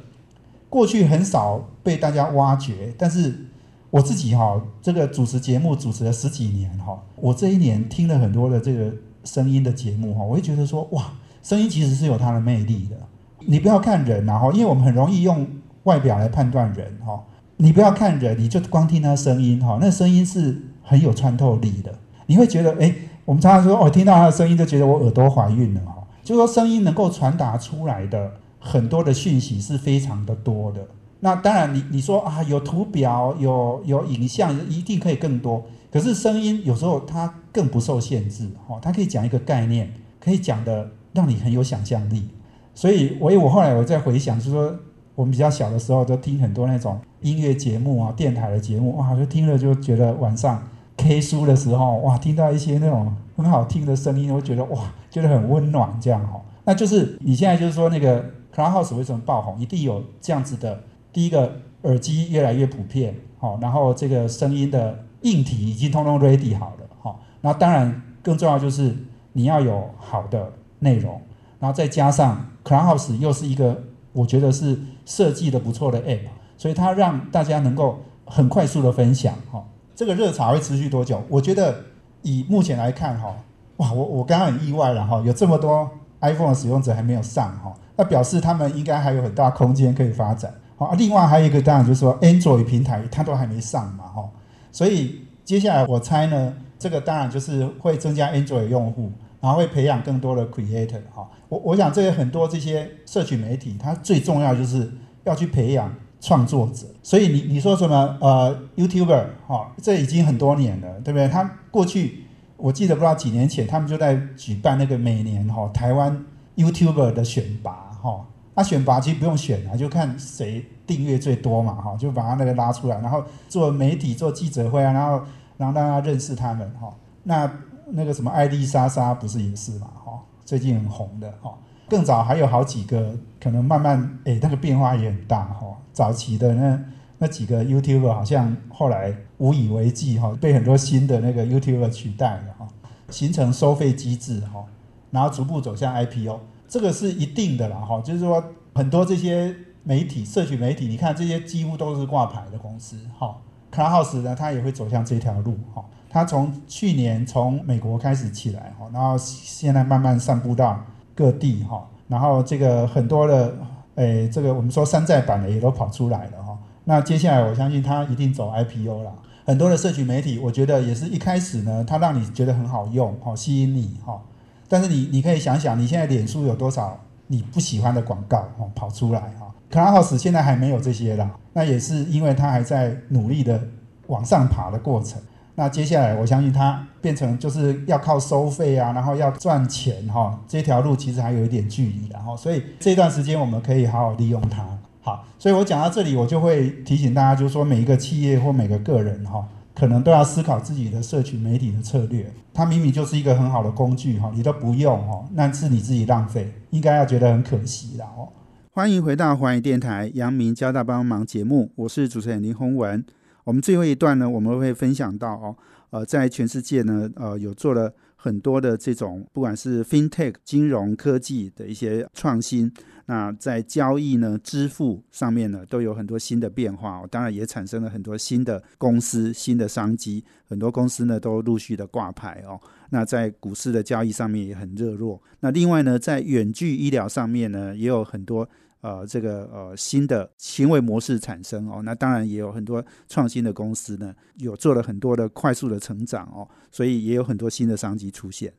[0.69, 3.47] 过去很少被大家挖掘，但是
[3.89, 8.91] 我自己哈，这个主持节目主持了十几年哈，我这一年听了很多的这个
[9.23, 11.13] 声音的节目哈，我会觉得说哇，
[11.43, 12.97] 声音其实是有它的魅力的。
[13.45, 15.47] 你不要看人然后，因为我们很容易用
[15.83, 17.23] 外表来判断人哈。
[17.57, 21.93] 你不要看人，你就光听他声音哈，那声音是很有穿透力的。
[22.25, 22.93] 你会觉得哎，
[23.25, 25.95] 我们常常说哦，听到他的声音就觉得我耳朵怀孕了哈。
[26.23, 30.85] 就说声音能够传达出来的很多的讯息是非常的多的。
[31.19, 35.63] 那当然，你你说啊，有图表，有有影像，一定可以更多。
[35.91, 42.29] 可是声音有时候它更不受限制哈，它可以讲一个概念，可以讲的让你很有想象力。
[42.73, 44.75] 所以，我我后来我在回想，就是说
[45.15, 50.63] 我们比较小的时候都听很多那种音乐节目啊，电台的节目哇，就听了就觉得晚上
[50.97, 56.41] K 书的时候哇，听到一些那种很好听的声音，我觉得哇，觉得很温暖这样哈。
[56.63, 58.23] 那就是你现在就是说那个
[58.55, 60.83] Clubhouse 为什么爆红，一定有这样子的。
[61.13, 68.95] 第一个耳机越来越普遍，好，然后这个声音的硬体已经通通 ready 好了，好，那当然更重要就是
[69.33, 71.19] 你要有好的内容，
[71.59, 74.79] 然后再加上 Clubhouse 又是一个我觉得是
[75.11, 76.21] 设计的不错的 app，
[76.55, 79.61] 所以它让大家能够很快速的分享，哈，
[79.93, 81.21] 这个热潮会持续多久？
[81.27, 81.75] 我觉得
[82.21, 83.35] 以目前来看，哈，
[83.75, 85.89] 哇，我我刚刚很意外了，哈，有这么多
[86.21, 90.53] iPhone 使用者还没有上，哈，那表示他们应该还有很大空间可以发展。
[90.77, 94.29] 好，另外还有一个当然就是说，Android 平台它都还没上嘛，哈，
[94.71, 104.89] 所以接下来我猜呢，这个当然就是会增加 Android 用户，然后会培养更多的 Creator，哈，我我想这些很多这些社群媒体，它最重要就是
[105.23, 111.27] 要去培养创作者，所以你你说什么呃 YouTuber，哈，这已经很多年了，对不对？
[111.27, 112.25] 他过去
[112.55, 116.23] 我记得不知道几年前，他们就在举办那个每年哈台湾
[116.55, 118.27] YouTuber 的选拔，哈。
[118.53, 125.23] 那选拔其实不用选啊，就看谁订阅最多嘛，哈，就把他那个拉出来，然后做媒体做记者会啊，然后
[125.57, 126.93] 让大家认识他们，哈。
[127.23, 127.49] 那
[127.93, 131.53] 那个什么艾丽莎莎不是也是嘛，哈，最近很红的，哈。
[131.89, 135.77] 更早还有好几个，可能慢慢，哎，那个变化也很大，哈。
[135.91, 136.79] 早期的那
[137.17, 142.67] 那几个 YouTuber 好像后来无以为继，哈，被很多新的那个 YouTuber 取代了，哈，
[143.09, 144.63] 形成收费机制，哈，
[145.09, 146.39] 然后逐步走向 IPO。
[146.67, 148.41] 这个是一定的啦，哈，就是说
[148.73, 153.35] 很多这些媒体、社群媒体，你看这些几乎都是挂牌的公司，哈
[153.69, 160.77] ，Clubhouse 呢，它也会走向这条路，哈，它从去年从美国开始起来，哈，然后现在慢慢散布到
[161.15, 163.55] 各地，哈，然后这个很多的，
[163.95, 169.13] 诶，这个我们说山寨版的也都跑出来了，哈，那接下来我相信它一定走 IPO 了，
[169.45, 174.21] 很多的社群媒体，我觉得也是一开始呢，它让你觉得很好用，哈，吸引你，哈。
[174.67, 183.61] 但是你你可以想想，你现在脸书有多少你不喜欢的广告哦跑出来哈？Clubhouse 现在还没有这些啦，那也是因为它还在努力的
[184.07, 185.21] 往上爬的过程。
[185.55, 192.35] 那接下来我相信它变成就是要靠收费啊，然后要赚钱哈，这条路其实还有一点距离的哈。
[192.35, 194.65] 所以这段时间我们可以好好利用它。
[195.01, 199.47] 好，所以我讲到这里，我就会提醒大家，就是说每一个企业或每个个人哈。
[199.73, 202.31] 可能都要思考自己的社群媒体的策略。
[202.53, 208.27] 它明明就是一个很好的工具哈，你都不用哈，那是你自己浪费，应该要觉得很可惜的哦。
[208.73, 213.03] 欢迎回到华语电台杨明交大帮忙节目，我是主持人林宏文。
[213.51, 215.53] 我们最后一段呢，我们会分享到哦，
[215.89, 222.71] 呃，在全世界呢，呃，有做了很多的这种，不管是 FinTech 金融科技的一些创新。
[223.07, 232.57] 那在交易呢、支付上面呢，都有很多新的变化哦，当然也产生了很多新的公司、新的商机，很多公司呢都陆续的挂牌哦。
[232.91, 235.21] 那在股市的交易上面也很热络。
[235.41, 238.47] 那另外呢，在远距医疗上面呢，也有很多
[238.81, 241.81] 呃这个呃新的行为模式产生哦。
[241.83, 248.53] 那当然也有很多创新的公司呢，有做了很多的快速的成长哦，所以也有很多新的商机出现。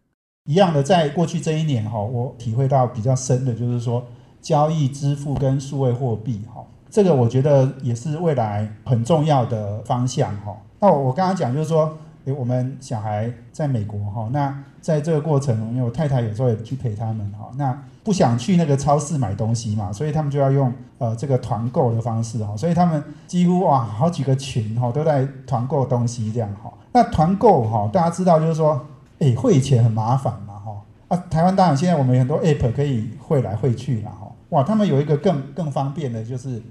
[0.47, 4.05] 一样的，在过去这一年哈，我体会到比较深的就是说。
[4.43, 10.53] 交易支付跟数位货币，哈，这个我觉得也是未来很重要的方向，哈。
[10.81, 26.73] 那我我刚刚讲就是说，诶，我们小孩在美国，哈，那在这个过程，因为我太太有时候也去陪他们，哈，那不想去那个超市买东西嘛，所以他们就要用呃这个团购的方式，哈，所以他们几乎哇好几个群，哈，都在团购东西这样，哈。
[26.93, 28.81] 那团购，哈，大家知道就是说，
[29.19, 30.83] 诶，汇钱很麻烦嘛，哈。
[31.09, 34.31] 啊，台湾当然现在我们很多 app 可以汇来汇去了，哈。
[34.51, 36.63] 哇，他们有一个更更方便的，就是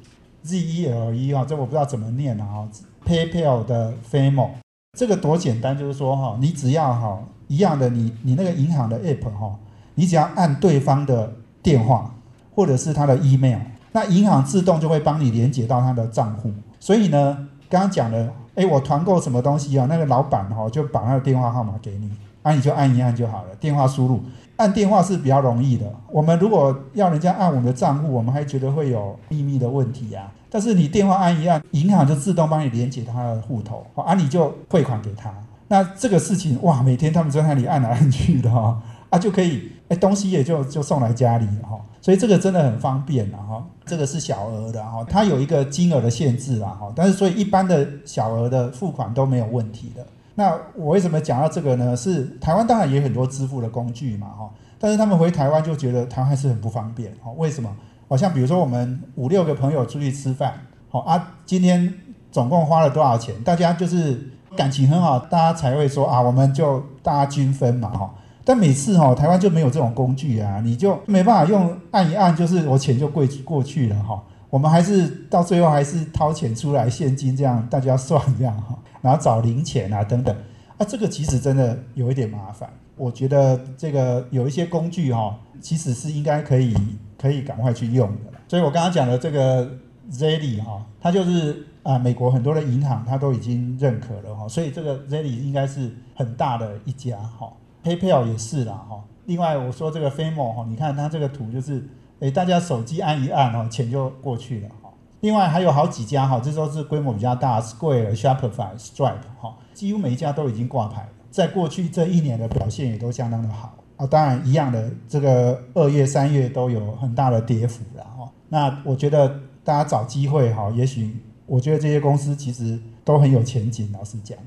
[0.44, 2.70] Z E L E 哈，这我不知道怎么念啊哈
[3.06, 4.50] ，PayPal 的 Famo，
[4.98, 9.58] 这个多简单，就是说哈，你只要哈一样的，你你那个银行的 App 哈，
[9.96, 11.34] 你只要按对方的
[11.64, 12.14] 电话
[12.54, 13.60] 或者是他的 email，
[13.94, 16.52] 那银行自动就会帮你连接到他的账户。
[16.78, 19.86] 所以呢，刚刚讲了哎，我团购什么东西啊？
[19.90, 22.12] 那个老板哈就把他的电话号码给你，
[22.44, 24.22] 啊，你就按一按就好了，电话输入。
[24.58, 25.92] 按电话是比较容易的。
[26.12, 30.32] 我们如果要人家按我们的账户，我们还觉得会有秘密的问题啊。
[30.52, 35.34] 但是你电话按一按，银行就自动帮你连接他的户头，啊，你就汇款给他。
[35.68, 38.80] 那这个事情哇，每天他们在那里按来按去的哈，
[39.10, 41.80] 啊，就可以，哎，东西也就就送来家里了哈。
[42.02, 43.66] 所以这个真的很方便了哈。
[43.86, 46.92] 这个是小额的哈，它有一个金额的限制啦哈。
[46.96, 50.06] 但是所以一般的小额的付款都没有问题的。
[50.36, 51.96] 那我为什么讲到这个呢？
[51.96, 57.70] 是台湾当然也有很多支付的工具嘛，哈，但是他们回台湾就觉得台湾还是很不方便，哈，为什么？
[58.08, 60.54] 好像比如说我们五六个朋友出去吃饭，
[60.90, 61.94] 好啊，今天
[62.32, 63.34] 总共花了多少钱？
[63.44, 68.14] 大家就是感情很好，大家才会说啊，我们就大家均分嘛，哈。
[68.44, 74.22] 但每次哈台湾就没有这种工具啊，你就没办法用按一按，就是我钱就过过去了，哈。
[74.52, 78.78] 我们还是到最后还是掏钱出来现金，这样大家算这样哈。
[79.02, 80.36] 然后找零钱啊等等，
[80.78, 82.70] 啊，这个其实真的有一点麻烦。
[82.96, 86.76] 我觉得这个有一些工具哈，其实是应该可以
[87.18, 88.32] 可以赶快去用的。
[88.48, 89.66] 所以我刚刚讲的这个
[90.12, 97.52] Zelly 哈，它就是啊，美国很多的银行它都已经认可了哈，所以这个 Zelly 应该是很大的一家哈。
[97.84, 99.02] PayPal 也是啦哈。
[99.26, 101.84] 另外我说这个 Famo 哈，你看它这个图就是，
[102.22, 104.90] 诶，大家手机按一按哦，钱就过去了哈。
[105.20, 111.08] 另外还有好几家哈，这都是规模比较大，Square、Shopify、Stripe 哈，几乎每一家都已经挂牌。
[111.30, 114.06] 在过去这一年的表现也都相当的好啊。
[114.06, 118.32] 当然一样的，这个二月、三月都有很大的跌幅了哈。
[118.50, 119.28] 那我觉得
[119.64, 123.92] 大家找机会哈，也许我觉得这些公司其实都很有前景。
[123.92, 124.38] 老实讲，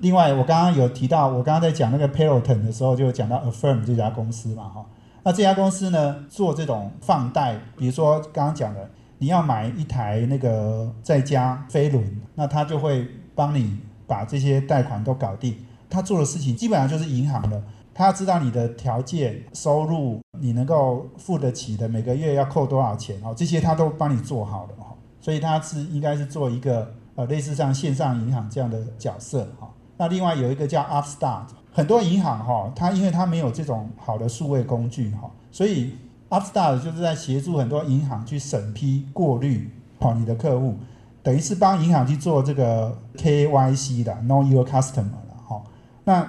[0.00, 4.84] 另外我刚刚有提到，我刚刚在讲那个 Peloton 的时候，就讲到 Affirm 这家公司嘛哈。
[5.22, 8.88] 那这家公司呢，做这种放贷，比如说刚刚讲的。
[9.18, 12.04] 你要买一台那个在家飞轮，
[12.34, 13.06] 那他就会
[13.36, 15.56] 帮你把这些贷款都搞定。
[15.88, 17.62] 他做的事情基本上就是银行的，
[17.94, 24.92] 他知道你的条件、收入，你能够付得起的，每个月要扣多少钱哦，这些他都帮你做好了哈。
[25.20, 29.70] 所以他是应该是做一个呃类似像线上银行这样的角色哈。
[29.96, 35.96] 那另外有一个叫 Upstart，很多银行哈，它因为它没有这种好的数位工具哈，所以。
[36.32, 39.70] Upstar 就是在协助很多银行去审批过滤
[40.00, 40.76] 好你的客户，
[41.22, 45.62] 等于是帮银行去做这个 KYC 的 Know Your Customer 了哈。
[46.04, 46.26] 那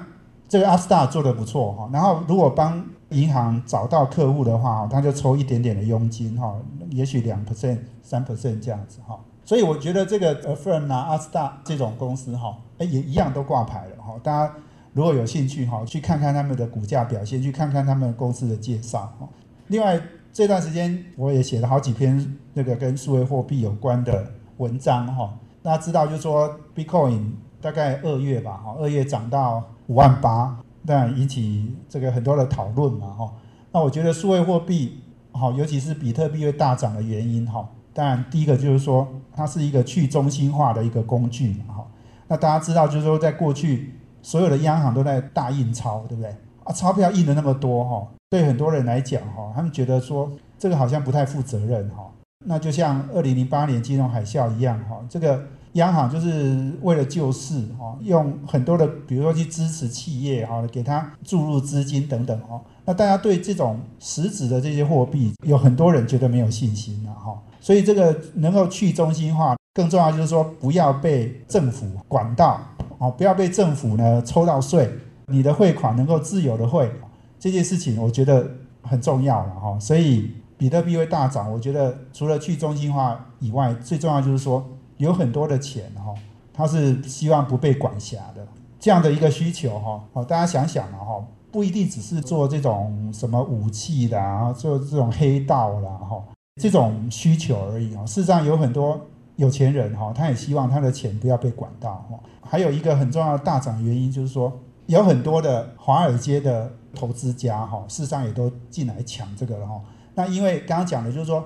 [0.50, 1.90] 这个 Upstar 做的不错哈。
[1.94, 6.54] 然后如果帮银行找到客户的话，他就抽一点点的佣金哈，
[6.90, 9.18] 也许两 percent、三 percent 这样子哈。
[9.46, 14.20] 所以我觉得这个 Affirm 啊、Upstar 这种公司哈，也一样都挂牌了哈。
[14.22, 14.54] 大家
[14.94, 19.28] 如果有兴趣哈，去看看他们的股价表现，去看看他们公司的介绍哈。
[19.68, 20.00] 另外
[20.32, 33.34] 这段时间我也写了好几篇那个跟数位货币有关的文章哈，大家知道就是说 Bitcoin 大概二月吧哈，二月涨到五万八，但引起这个很多的讨论嘛哈。
[33.72, 41.88] 那我觉得数位货币好，尤其是比特币会大涨的原因哈，当然第一个就是说它是一个去中心化的一个工具嘛哈。
[42.28, 43.94] 那大家知道就是说在过去
[44.24, 46.36] 所有的央行都在大印钞，对不对？
[46.64, 48.08] 啊，钞票印的那么多哈。
[48.32, 52.10] 对很多人来讲，哈，他们觉得说这个好像不太负责任，哈。
[52.46, 55.40] 那就像二零零八年金融海啸一样，哈，这个
[55.74, 62.60] 央行就是为了救市，哈，用很多的，比如说去支持企业，哈，给他注入资金等等，哈。
[62.86, 67.38] 那大家对这种实质的这些货币，有很多人觉得没有信心了，哈。
[67.62, 72.60] 所以这个能够去中心化，更重要就是说不要被政府管到，
[73.04, 74.90] 哦，不要被政府呢抽到税，
[75.26, 76.90] 你的汇款能够自由的汇。
[77.38, 78.50] 这件事情我觉得
[78.82, 81.52] 很重要了哈，所以比特币会大涨。
[81.52, 86.14] 我觉得除了去中心化以外，最重要就是说有很多的钱哈，
[86.54, 88.48] 它是希望不被管辖的
[88.80, 90.02] 这样的一个需求哈。
[90.14, 96.24] 好，大家想想了哈，不一定只是做这种什么武器的啊，做这种黑道啦哈，
[96.62, 98.06] 这种需求而已啊。
[98.06, 99.02] 事实上有很多
[99.36, 102.20] 有钱人哈，他也希望他的钱不要被管到哈。
[102.42, 106.72] 还有一个很重要的大涨原因就是说，有很多的华尔街的。
[106.96, 109.82] 投资家哈，事实上也都进来抢这个了哈。
[110.14, 111.44] 那因为刚刚讲的就是说，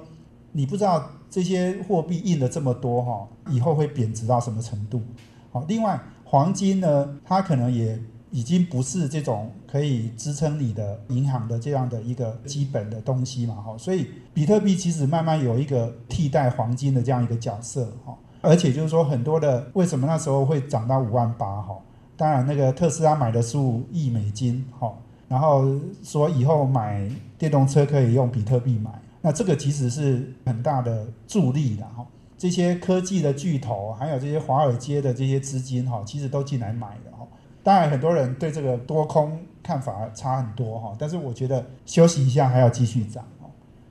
[0.51, 5.01] 你不知道这些货币印了这么多哈，以后会贬值到什么程度？
[5.53, 7.97] 好，另外黄金呢，它可能也
[8.31, 13.77] 已经不是这种可以支撑你的银行的这样的一个基本的东西嘛哈。
[13.77, 18.17] 所以比特币其实慢慢有一个替代黄金的这样一个角色哈。
[18.41, 21.77] 而且就是说，很多的为什么那时候会涨到五万八哈？
[22.15, 24.93] 当然那个特斯拉买的十五亿美金哈。
[25.27, 25.65] 然后
[26.03, 32.05] 说以后买电动车可以用比特币买，那这个其实是很大的助力的哈。
[32.37, 37.16] 这些科技的巨头，还有这些华尔街的这些资金哈，其实都进来买的哈。
[37.67, 43.49] 当然，很多人对这个多空看法差很多哈，但是我觉得休息一下还要继续涨哦。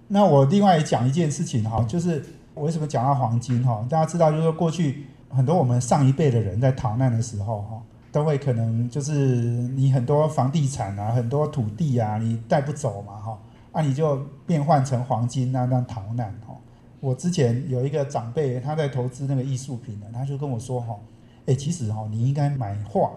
[0.09, 2.25] 那我另外讲一件事情哈，就是
[2.55, 3.87] 我为什么讲到黄金哈？
[3.91, 13.39] 大家知道，就是说过去很多我们上一辈的人在逃难的时候哈，都会可能就是你很多房地产啊，很多土地啊，你带不走嘛哈，
[13.75, 14.17] 那你就
[14.47, 16.55] 变换成黄金那那逃难哈。
[17.01, 20.97] 我之前有一个长辈，他在投资那个艺术品的，他就跟我说哈，
[21.45, 23.11] 哎，其实哈，你应该买画。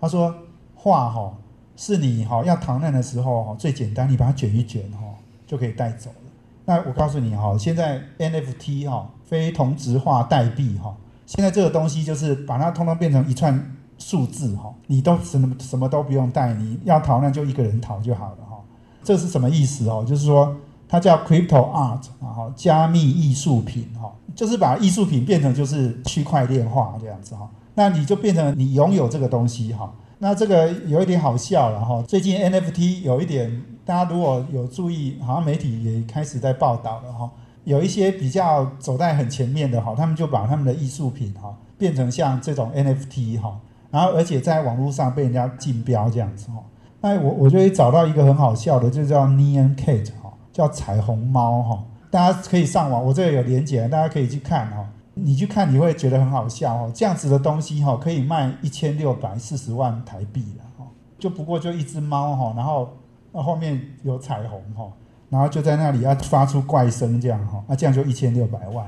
[0.00, 0.34] 他说
[0.74, 1.32] 画哈
[1.76, 4.98] 是你哈要逃难的时候哈最简单，你把它卷一卷哈
[5.46, 6.30] 就可以带走了。
[6.64, 10.94] 那我告诉你哈，现在 NFT 哈非同质化代币哈，
[11.26, 18.58] 现在这个东西就是把它通通变成一串数字哈，你都什么什么都不用带，你要逃难就一个人逃就好了哈。
[19.02, 20.04] 这是什么意思哦？
[20.06, 20.56] 就是说。
[20.90, 27.46] 它叫 crypto art，然后加密艺术品，哈，就是把艺术品变成就是区块链化这样子哈，
[27.78, 37.30] 那你就变成你拥有这个东西哈，那这个有一点好笑了哈，最近 NFT 有一点，大家如果有注意，好像媒体也开始在报道了哈，
[37.62, 43.56] 有一些比较走在很前面的哈，他们就把他们的艺术品哈变成像这种 NFT 哈，
[43.92, 46.56] 然后而且在网络上被人家竞标这样子哈，
[47.00, 50.32] 那我我就会找到一个很好笑的，就叫 Neon Cat 哈。
[50.50, 54.84] 叫彩虹猫哈，大家可以上网，我这里有连结，大家可以去看哈。
[55.22, 60.86] 你去看你会觉得很好笑哦，这样子的东西哈，可以卖一千六百四十万台币了哈，
[61.18, 62.96] 就不过就一只猫哈，然后
[63.32, 64.90] 后面有彩虹哈，
[65.28, 68.86] 然后就在那里要发出怪声这样哈，那这样就一千六百万。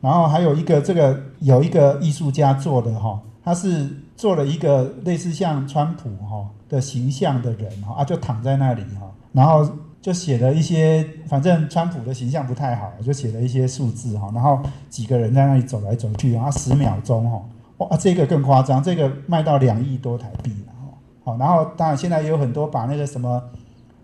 [0.00, 9.68] 然后还有一个这个有一个艺术家做的哈，他是做了一个类似像川普哈的形象的人哈，啊就躺在那里哈，然后。
[10.02, 17.42] 就写了一些，反正川普的形象不太好，就写了一些数字哈，然后几个人在那里走来走去，然后十秒钟哈，
[17.78, 23.42] 哇，这个更夸张，这个卖到两亿多台币了哈，好，然后当然现在也有很多把那个什么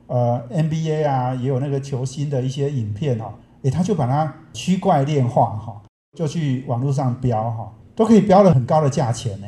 [0.06, 3.32] 呃 NBA 啊，也有那个球星的一些影片哦，
[3.62, 5.80] 诶，他就把它区块链化哈，
[6.14, 9.46] 就去网络上标哈，都可以标了很高的价钱呢。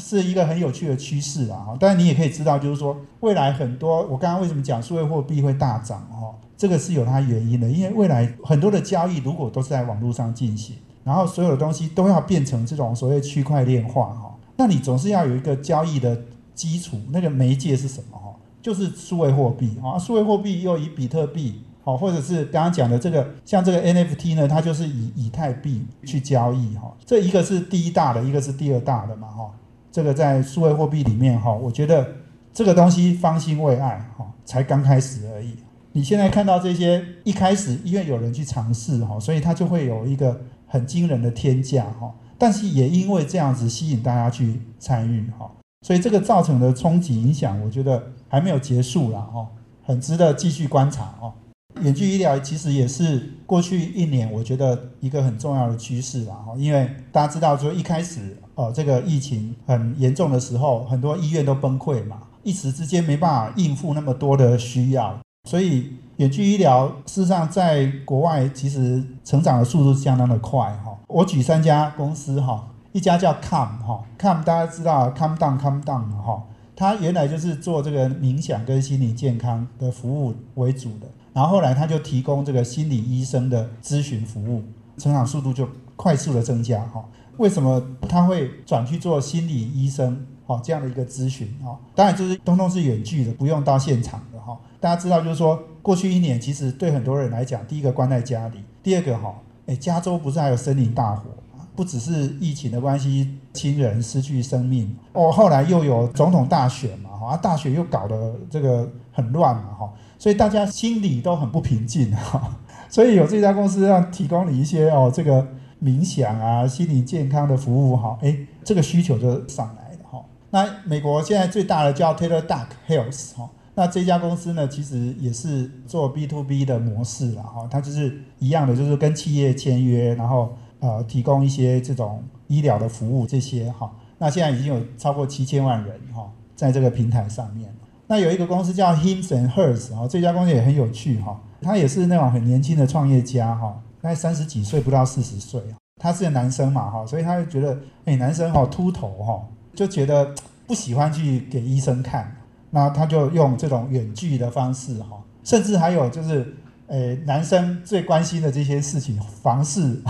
[0.00, 1.60] 是一个很有趣的趋势啊！
[1.66, 6.00] 哈，但是你也可以知道，就是说未来很多，我刚刚为什么讲数位货币会大涨？
[6.10, 10.74] 哈，这个是有它原因的，因为未来很多的交易如果都是在网络上进行，
[11.04, 16.18] 然后所有的东西都要变成这种所谓区块链化，哈，那你总是要有一个交易的
[16.54, 18.18] 基础，那个媒介是什么？
[18.18, 29.50] 哈，就是数位货币，哈，数位货币又以比特币，好，或者是刚刚讲的这个，像这个 NFT 呢，它就是以以太币去交易，哈，这一个是第一大的，一个是第二大的嘛，哈。
[29.92, 32.06] 这个在数位货币里面哈，我觉得
[32.52, 35.56] 这个东西方兴未艾哈，才刚开始而已。
[35.92, 42.14] 你现在看到这些一开始因为有人去尝试哈，所以它就会有一个很惊人的天价哈。
[42.38, 45.50] 但是也因为这样子吸引大家去参与哈，
[45.86, 49.46] 所以这个造成的冲击影响，我觉得还没有结束了哈，
[49.84, 51.34] 很值得继续观察哦。
[51.80, 58.36] 远距医疗其实也是过去一年我觉得一个很重要的趋势啦哈，因为大家知道说一开始。
[58.56, 65.18] 哦，这个疫情很严重的时候，很多医院都崩溃嘛，一时之间没办法应付那么多的需要，
[65.48, 70.94] 所以远距医疗事实上在国外其实成长的速度相当的快哈。
[71.06, 76.42] 我举三家公司哈，一家叫 Calm 哈，Calm 大家知道 Calm Down Calm Down 哈，
[76.76, 84.62] 它原来就是做这个冥想跟心理健康的服务为主的，然后后来他就提供这个心理医生的咨询服务，
[84.96, 87.04] 成长速度就快速的增加哈。
[87.36, 90.26] 为什么他会转去做心理医生？
[90.46, 94.58] 哦，这样的一个咨询哦，当然就是通通是远距的，不用到现场的哈。
[94.80, 99.32] 大家知道，就是说过去一年，其实对很多人来讲，第一个关在家里，第二个哈，
[99.68, 101.30] 哎，加州不是还有森林大火
[101.76, 112.56] 不只是疫情的关系，亲人失去生命哦，后来又有总统大选嘛，哈，大选又搞得这个很乱嘛，哈，所以大家心里都很不平静哈。
[112.88, 115.44] 所以有这家公司要提供你一些哦，这个。
[115.82, 120.22] 冥想啊，心理健康的服务哈，哎，这个需求就上来了哈。
[120.50, 133.90] 那美国现在最大的叫 Taylor Duck Health 哈，那这家公司呢，其实也是做 B to B 的模式了哈，它就是一样的，就是跟企业签约，然后呃提供一些这种医疗的服务这些哈。
[134.18, 137.74] 那现在已经有超过七千万人哈，在这个平台上面。
[138.10, 143.80] 那有一个公司叫 Hims and Hers 哈，这家公司也很有趣哈，他也是那种很年轻的创业家哈。
[144.02, 145.60] 大概三十几岁，不到四十岁
[145.96, 149.46] 他是男生嘛哈，所以他就觉得，哎，男生哈秃头哈，
[149.76, 150.34] 就觉得
[150.66, 152.34] 不喜欢去给医生看，
[152.70, 156.52] 那他就用这种远距的方式哈，甚至还有就是，
[156.88, 160.02] 诶，男生最关心的这些事情，房事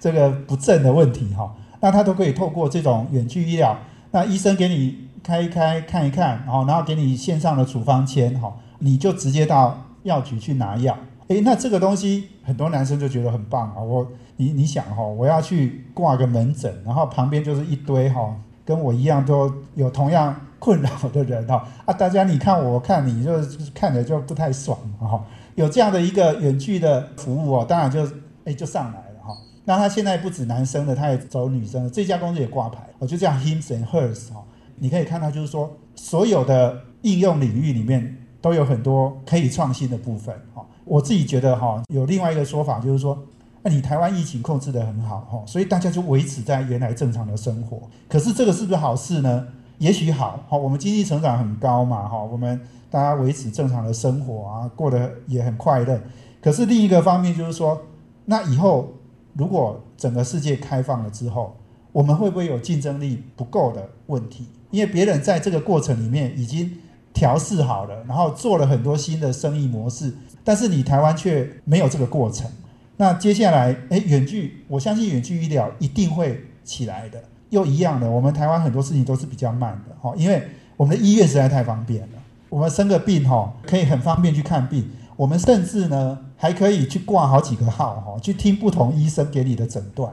[0.00, 3.78] 这个不正的问题哈，那他都可以透过这种远距医疗，
[4.10, 10.96] 那医生给你开一开看一看，然后然后给你线上的处方签哈，你就直接到药局去拿药。
[11.28, 13.80] 诶，那这个东西很多男生就觉得很棒啊！
[13.80, 14.06] 我
[14.36, 21.94] 你你想哈，我要去挂个门诊，然后旁边就是一堆哈，跟我一样都有同样困扰的人哈啊！
[21.94, 23.32] 大家你看我看你就
[23.72, 25.24] 看着就不太爽哈。
[25.54, 28.04] 有这样的一个远距的服务哦，当然就
[28.44, 29.36] 诶就上来了哈。
[29.64, 34.39] 那他现在不止男生的，他也走女生的，这家公司也挂牌，我就这样 hims and hers 哈。
[34.80, 40.66] 你可以看到就是说，所有的应用领域里面都有很多可以创新的部分哈。
[40.84, 43.16] 我自己觉得哈，有另外一个说法就是说，
[43.62, 47.82] 那你台湾疫情控制得很好哈，所以大家就维持在原来正常的生活。
[48.08, 49.46] 可是这个是不是好事呢？
[49.78, 52.60] 也许好哈，我们经济成长很高嘛哈，我们
[52.90, 56.00] 大家维持正常的生活啊，过得也很快乐。
[56.40, 57.80] 可是另一个方面就是说，
[58.24, 58.94] 那以后
[59.34, 61.56] 如果整个世界开放了之后，
[61.92, 64.46] 我们会不会有竞争力不够的问题？
[64.70, 66.78] 因为别人在这个过程里面已经
[67.12, 70.12] 调试好了，然后做了很多新的生意模式。
[70.42, 72.50] 但是你台湾却没有这个过程，
[72.96, 77.22] 那接下来，哎，远距，我相信远距医疗一定会起来的。
[77.50, 80.42] 又一样的，我们台湾很多事情都是比较慢的，哈，因为
[80.76, 82.08] 我们的医院实在太方便了。
[82.48, 84.88] 我们生个病，哈，可以很方便去看病。
[85.16, 90.12] 我们甚至呢，还可以去挂好几个号，哈，去听不同医生给你的诊断。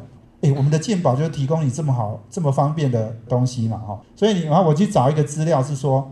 [0.52, 4.00] 我们的健保就提供你这么好、这么方便的东西嘛，哈。
[4.16, 6.12] 所以你，然后我去找一个资料是说，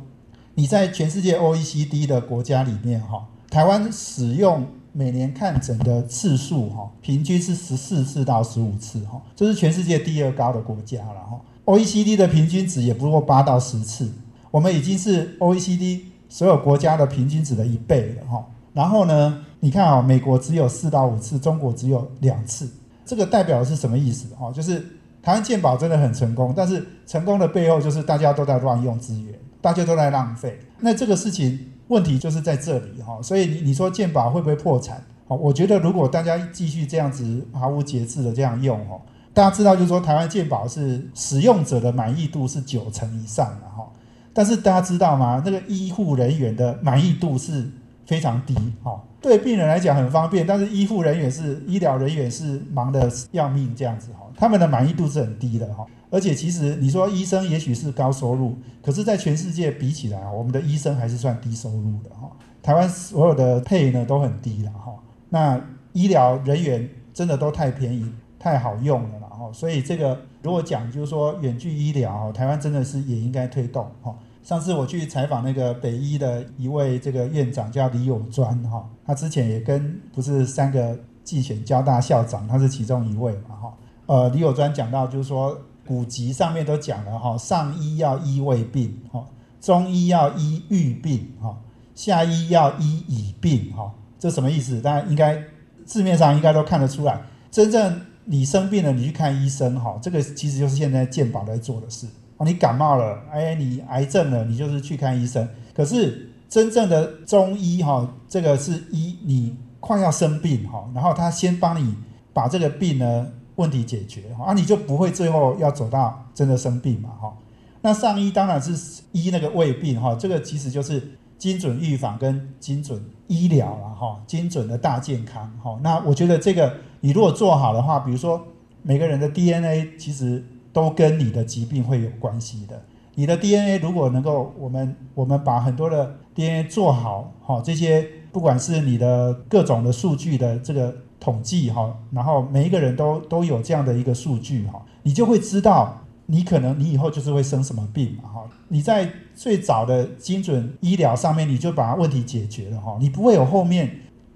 [0.55, 3.27] 你在全世界 OECD 的国家里面，哈。
[3.49, 11.39] 台湾使用每年看诊的次数，哈，平均是十四次到十五次，哈，这是全世界第二高的国家了，哈。
[11.65, 14.11] OECD 的平均值也不过八到十次，
[14.51, 18.45] 我们已经是 OECD 所有国家的平均值的一倍了，哈。
[18.73, 22.69] 然后呢，你看啊，美国只有四到五次，中国只有两次，
[23.05, 24.33] 这个代表的是什么意思？
[24.35, 24.79] 哈，就是
[25.21, 30.59] 台湾健保真的很成功，但是成功的背后就是大家都在乱用资源，大家都在浪费。
[30.79, 31.71] 那这个事情。
[31.87, 34.99] 问题就是在这里哈，所以你你说健保会不会破产？
[35.27, 38.99] 好，我觉得如果大家继续这样子毫无节制的这样用哦，
[39.35, 43.87] 大家知道就是说台湾健保是使用者的满意度是九成以上的哈，
[44.33, 45.43] 但是大家知道吗？
[45.45, 47.69] 那个医护人员的满意度是
[48.05, 55.85] 非常低哈，对病人来讲很方便，但是医护人员是医疗人员是忙得要命这样子哈，他们的满意度是很低的哈。
[56.11, 62.31] 而且其实你说医生也许是高收入，可是，在全世界比起来我们的医生还是算低收入的哈。
[62.61, 64.93] 台湾所有的配呢都很低了哈。
[65.29, 65.59] 那
[65.93, 69.51] 医疗人员真的都太便宜、太好用了了哈。
[69.51, 74.15] 所以这个如果讲就是说远距医疗，台湾真的是也应该推动哈。
[74.45, 83.73] 上次我去采访那个北医的一位这个院长叫李友专哈，他之前也跟不是三个竞选交大校长，他是其中一位嘛哈。
[84.05, 85.59] 呃，李友专讲到就是说。
[85.87, 89.23] 古籍上面都讲了哈，上医要医胃病哈，
[89.61, 91.55] 中医要医愈病哈，
[91.93, 94.81] 下医要医已病哈，这什么意思？
[94.81, 95.39] 大家应该
[95.85, 97.21] 字面上应该都看得出来。
[97.51, 102.07] 真正你生病了，你去看医生哈，这个其实就是现在健保在做的事
[102.37, 102.45] 哦。
[102.45, 105.47] 你感冒了，哎，你癌症了，你就是去看医生。
[105.73, 111.95] 可是真正的中医哈，这个是医你快要生病哈，然后他先帮你
[112.33, 113.27] 把这个病呢。
[113.57, 117.33] 问题解决啊，你就不会最后要走到真的生病嘛哈。
[117.79, 121.01] 那上医当然是医那个胃病哈，这个其实就是
[121.37, 125.79] 精准预防跟精准医疗了哈，精准的大健康哈。
[125.81, 128.45] 那我觉得这个你如果做好的话，比如说
[128.81, 130.43] 每个人的 DNA 其实
[130.75, 132.79] 都跟你的疾病会有关系的。
[133.15, 140.93] 你的 DNA 如果能够我们我们把很多的 DNA 做好哈，这些不管是你的各种的数据的这个。
[141.17, 148.47] 统计哈，然后每一个人都都有这样的一个数据哈，你就会知道你可能你以后就是会生什么病哈。
[148.67, 153.89] 你在最早的精准医疗上面，你就把问题解决了哈，你不会有后面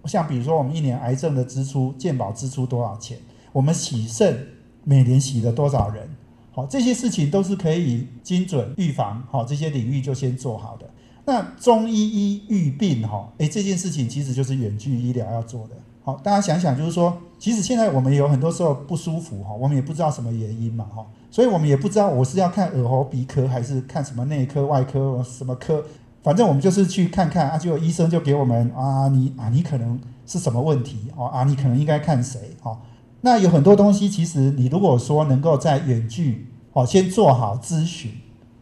[0.06, 3.20] 像比如说我们一年癌症的支出、健保支出多少钱，
[3.52, 4.48] 我们洗肾
[4.84, 6.10] 每年洗了多少人，
[6.60, 10.86] 好这些事情都是可以精准预防好这些领域就先做好的。
[11.24, 15.76] 那中医医愈病哈，诶，这件事情其实就是远距医疗要做的。
[16.04, 25.86] 好大家想想，就是说，其实现在我们有很多时候不舒服哈，我们也不知道什么原因嘛哈，所以我们也不知道我是要看耳喉鼻科还是看什么内科外科什么科，
[26.22, 32.78] 反正我们就是去看看啊，就医生就给我们啊，你啊你可能是什么问题哦啊，你可能应该看谁哦。
[33.22, 38.12] 那有很多东西，其实你如果说能够在远距哦先做好咨询，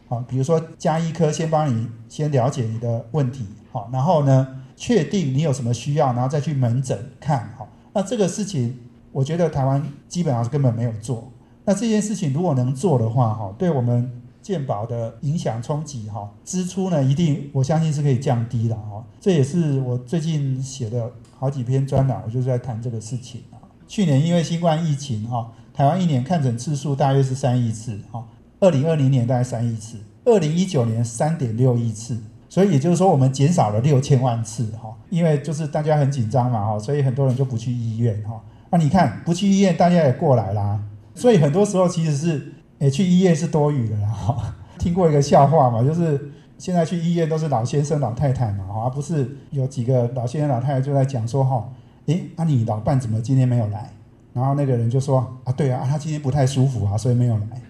[0.08, 4.48] 好，比如说加医科先帮你先了解你的问题好，然后呢。
[4.80, 7.68] 确定你有什么需要，然后再去门诊看哈。
[7.94, 8.78] 那这个事情，
[9.12, 11.32] 我觉得台湾基本上是根本没有做。
[11.66, 19.04] 那这件事情如果能做的话哈，对我们健保的影响冲击哈，支出呢一定我相信是可以降低的哈。
[19.20, 23.42] 这也是我最近写的好几篇专栏，我就是在谈这个事情。
[23.88, 28.26] 去年因为新冠疫情哈，台湾一年看诊次数大约是三亿次哈，
[28.60, 32.18] 二零二零年大概三亿次，二零一九年三点六亿次，
[32.50, 34.94] 所以也就是说我们减少了六千万次哈。
[35.10, 38.42] 因为就是大家很紧张嘛哈，所以很多人就不去医院哈。
[38.70, 40.78] 那你看不去医院，大家也过来啦。
[41.16, 44.10] 所以很多时候其实是，诶，去医院是多余的啦。
[44.10, 51.70] 哈，听过一个笑话嘛，就是现在去医院都是老先生老太太嘛，哈，而不是有几个老先生老太太就在讲说，哈，
[52.08, 53.90] 诶，啊你老伴怎么今天没有来？
[54.34, 57.62] 然后那个人就说，啊对啊，他今天不太舒服啊，所以没有来。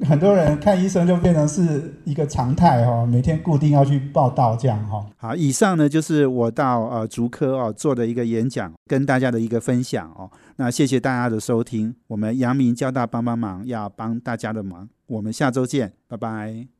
[0.08, 5.04] 很多人看医生就变成是一个常态哈，每天固定要去报道这样哈。
[5.18, 10.30] 好，以上呢就是我到呃足科哦做的一个演讲，跟大家的一个分享哦。
[10.56, 16.70] 那谢谢大家的收听，我们阳明交大帮帮忙要帮大家的忙，我们下周见，拜拜。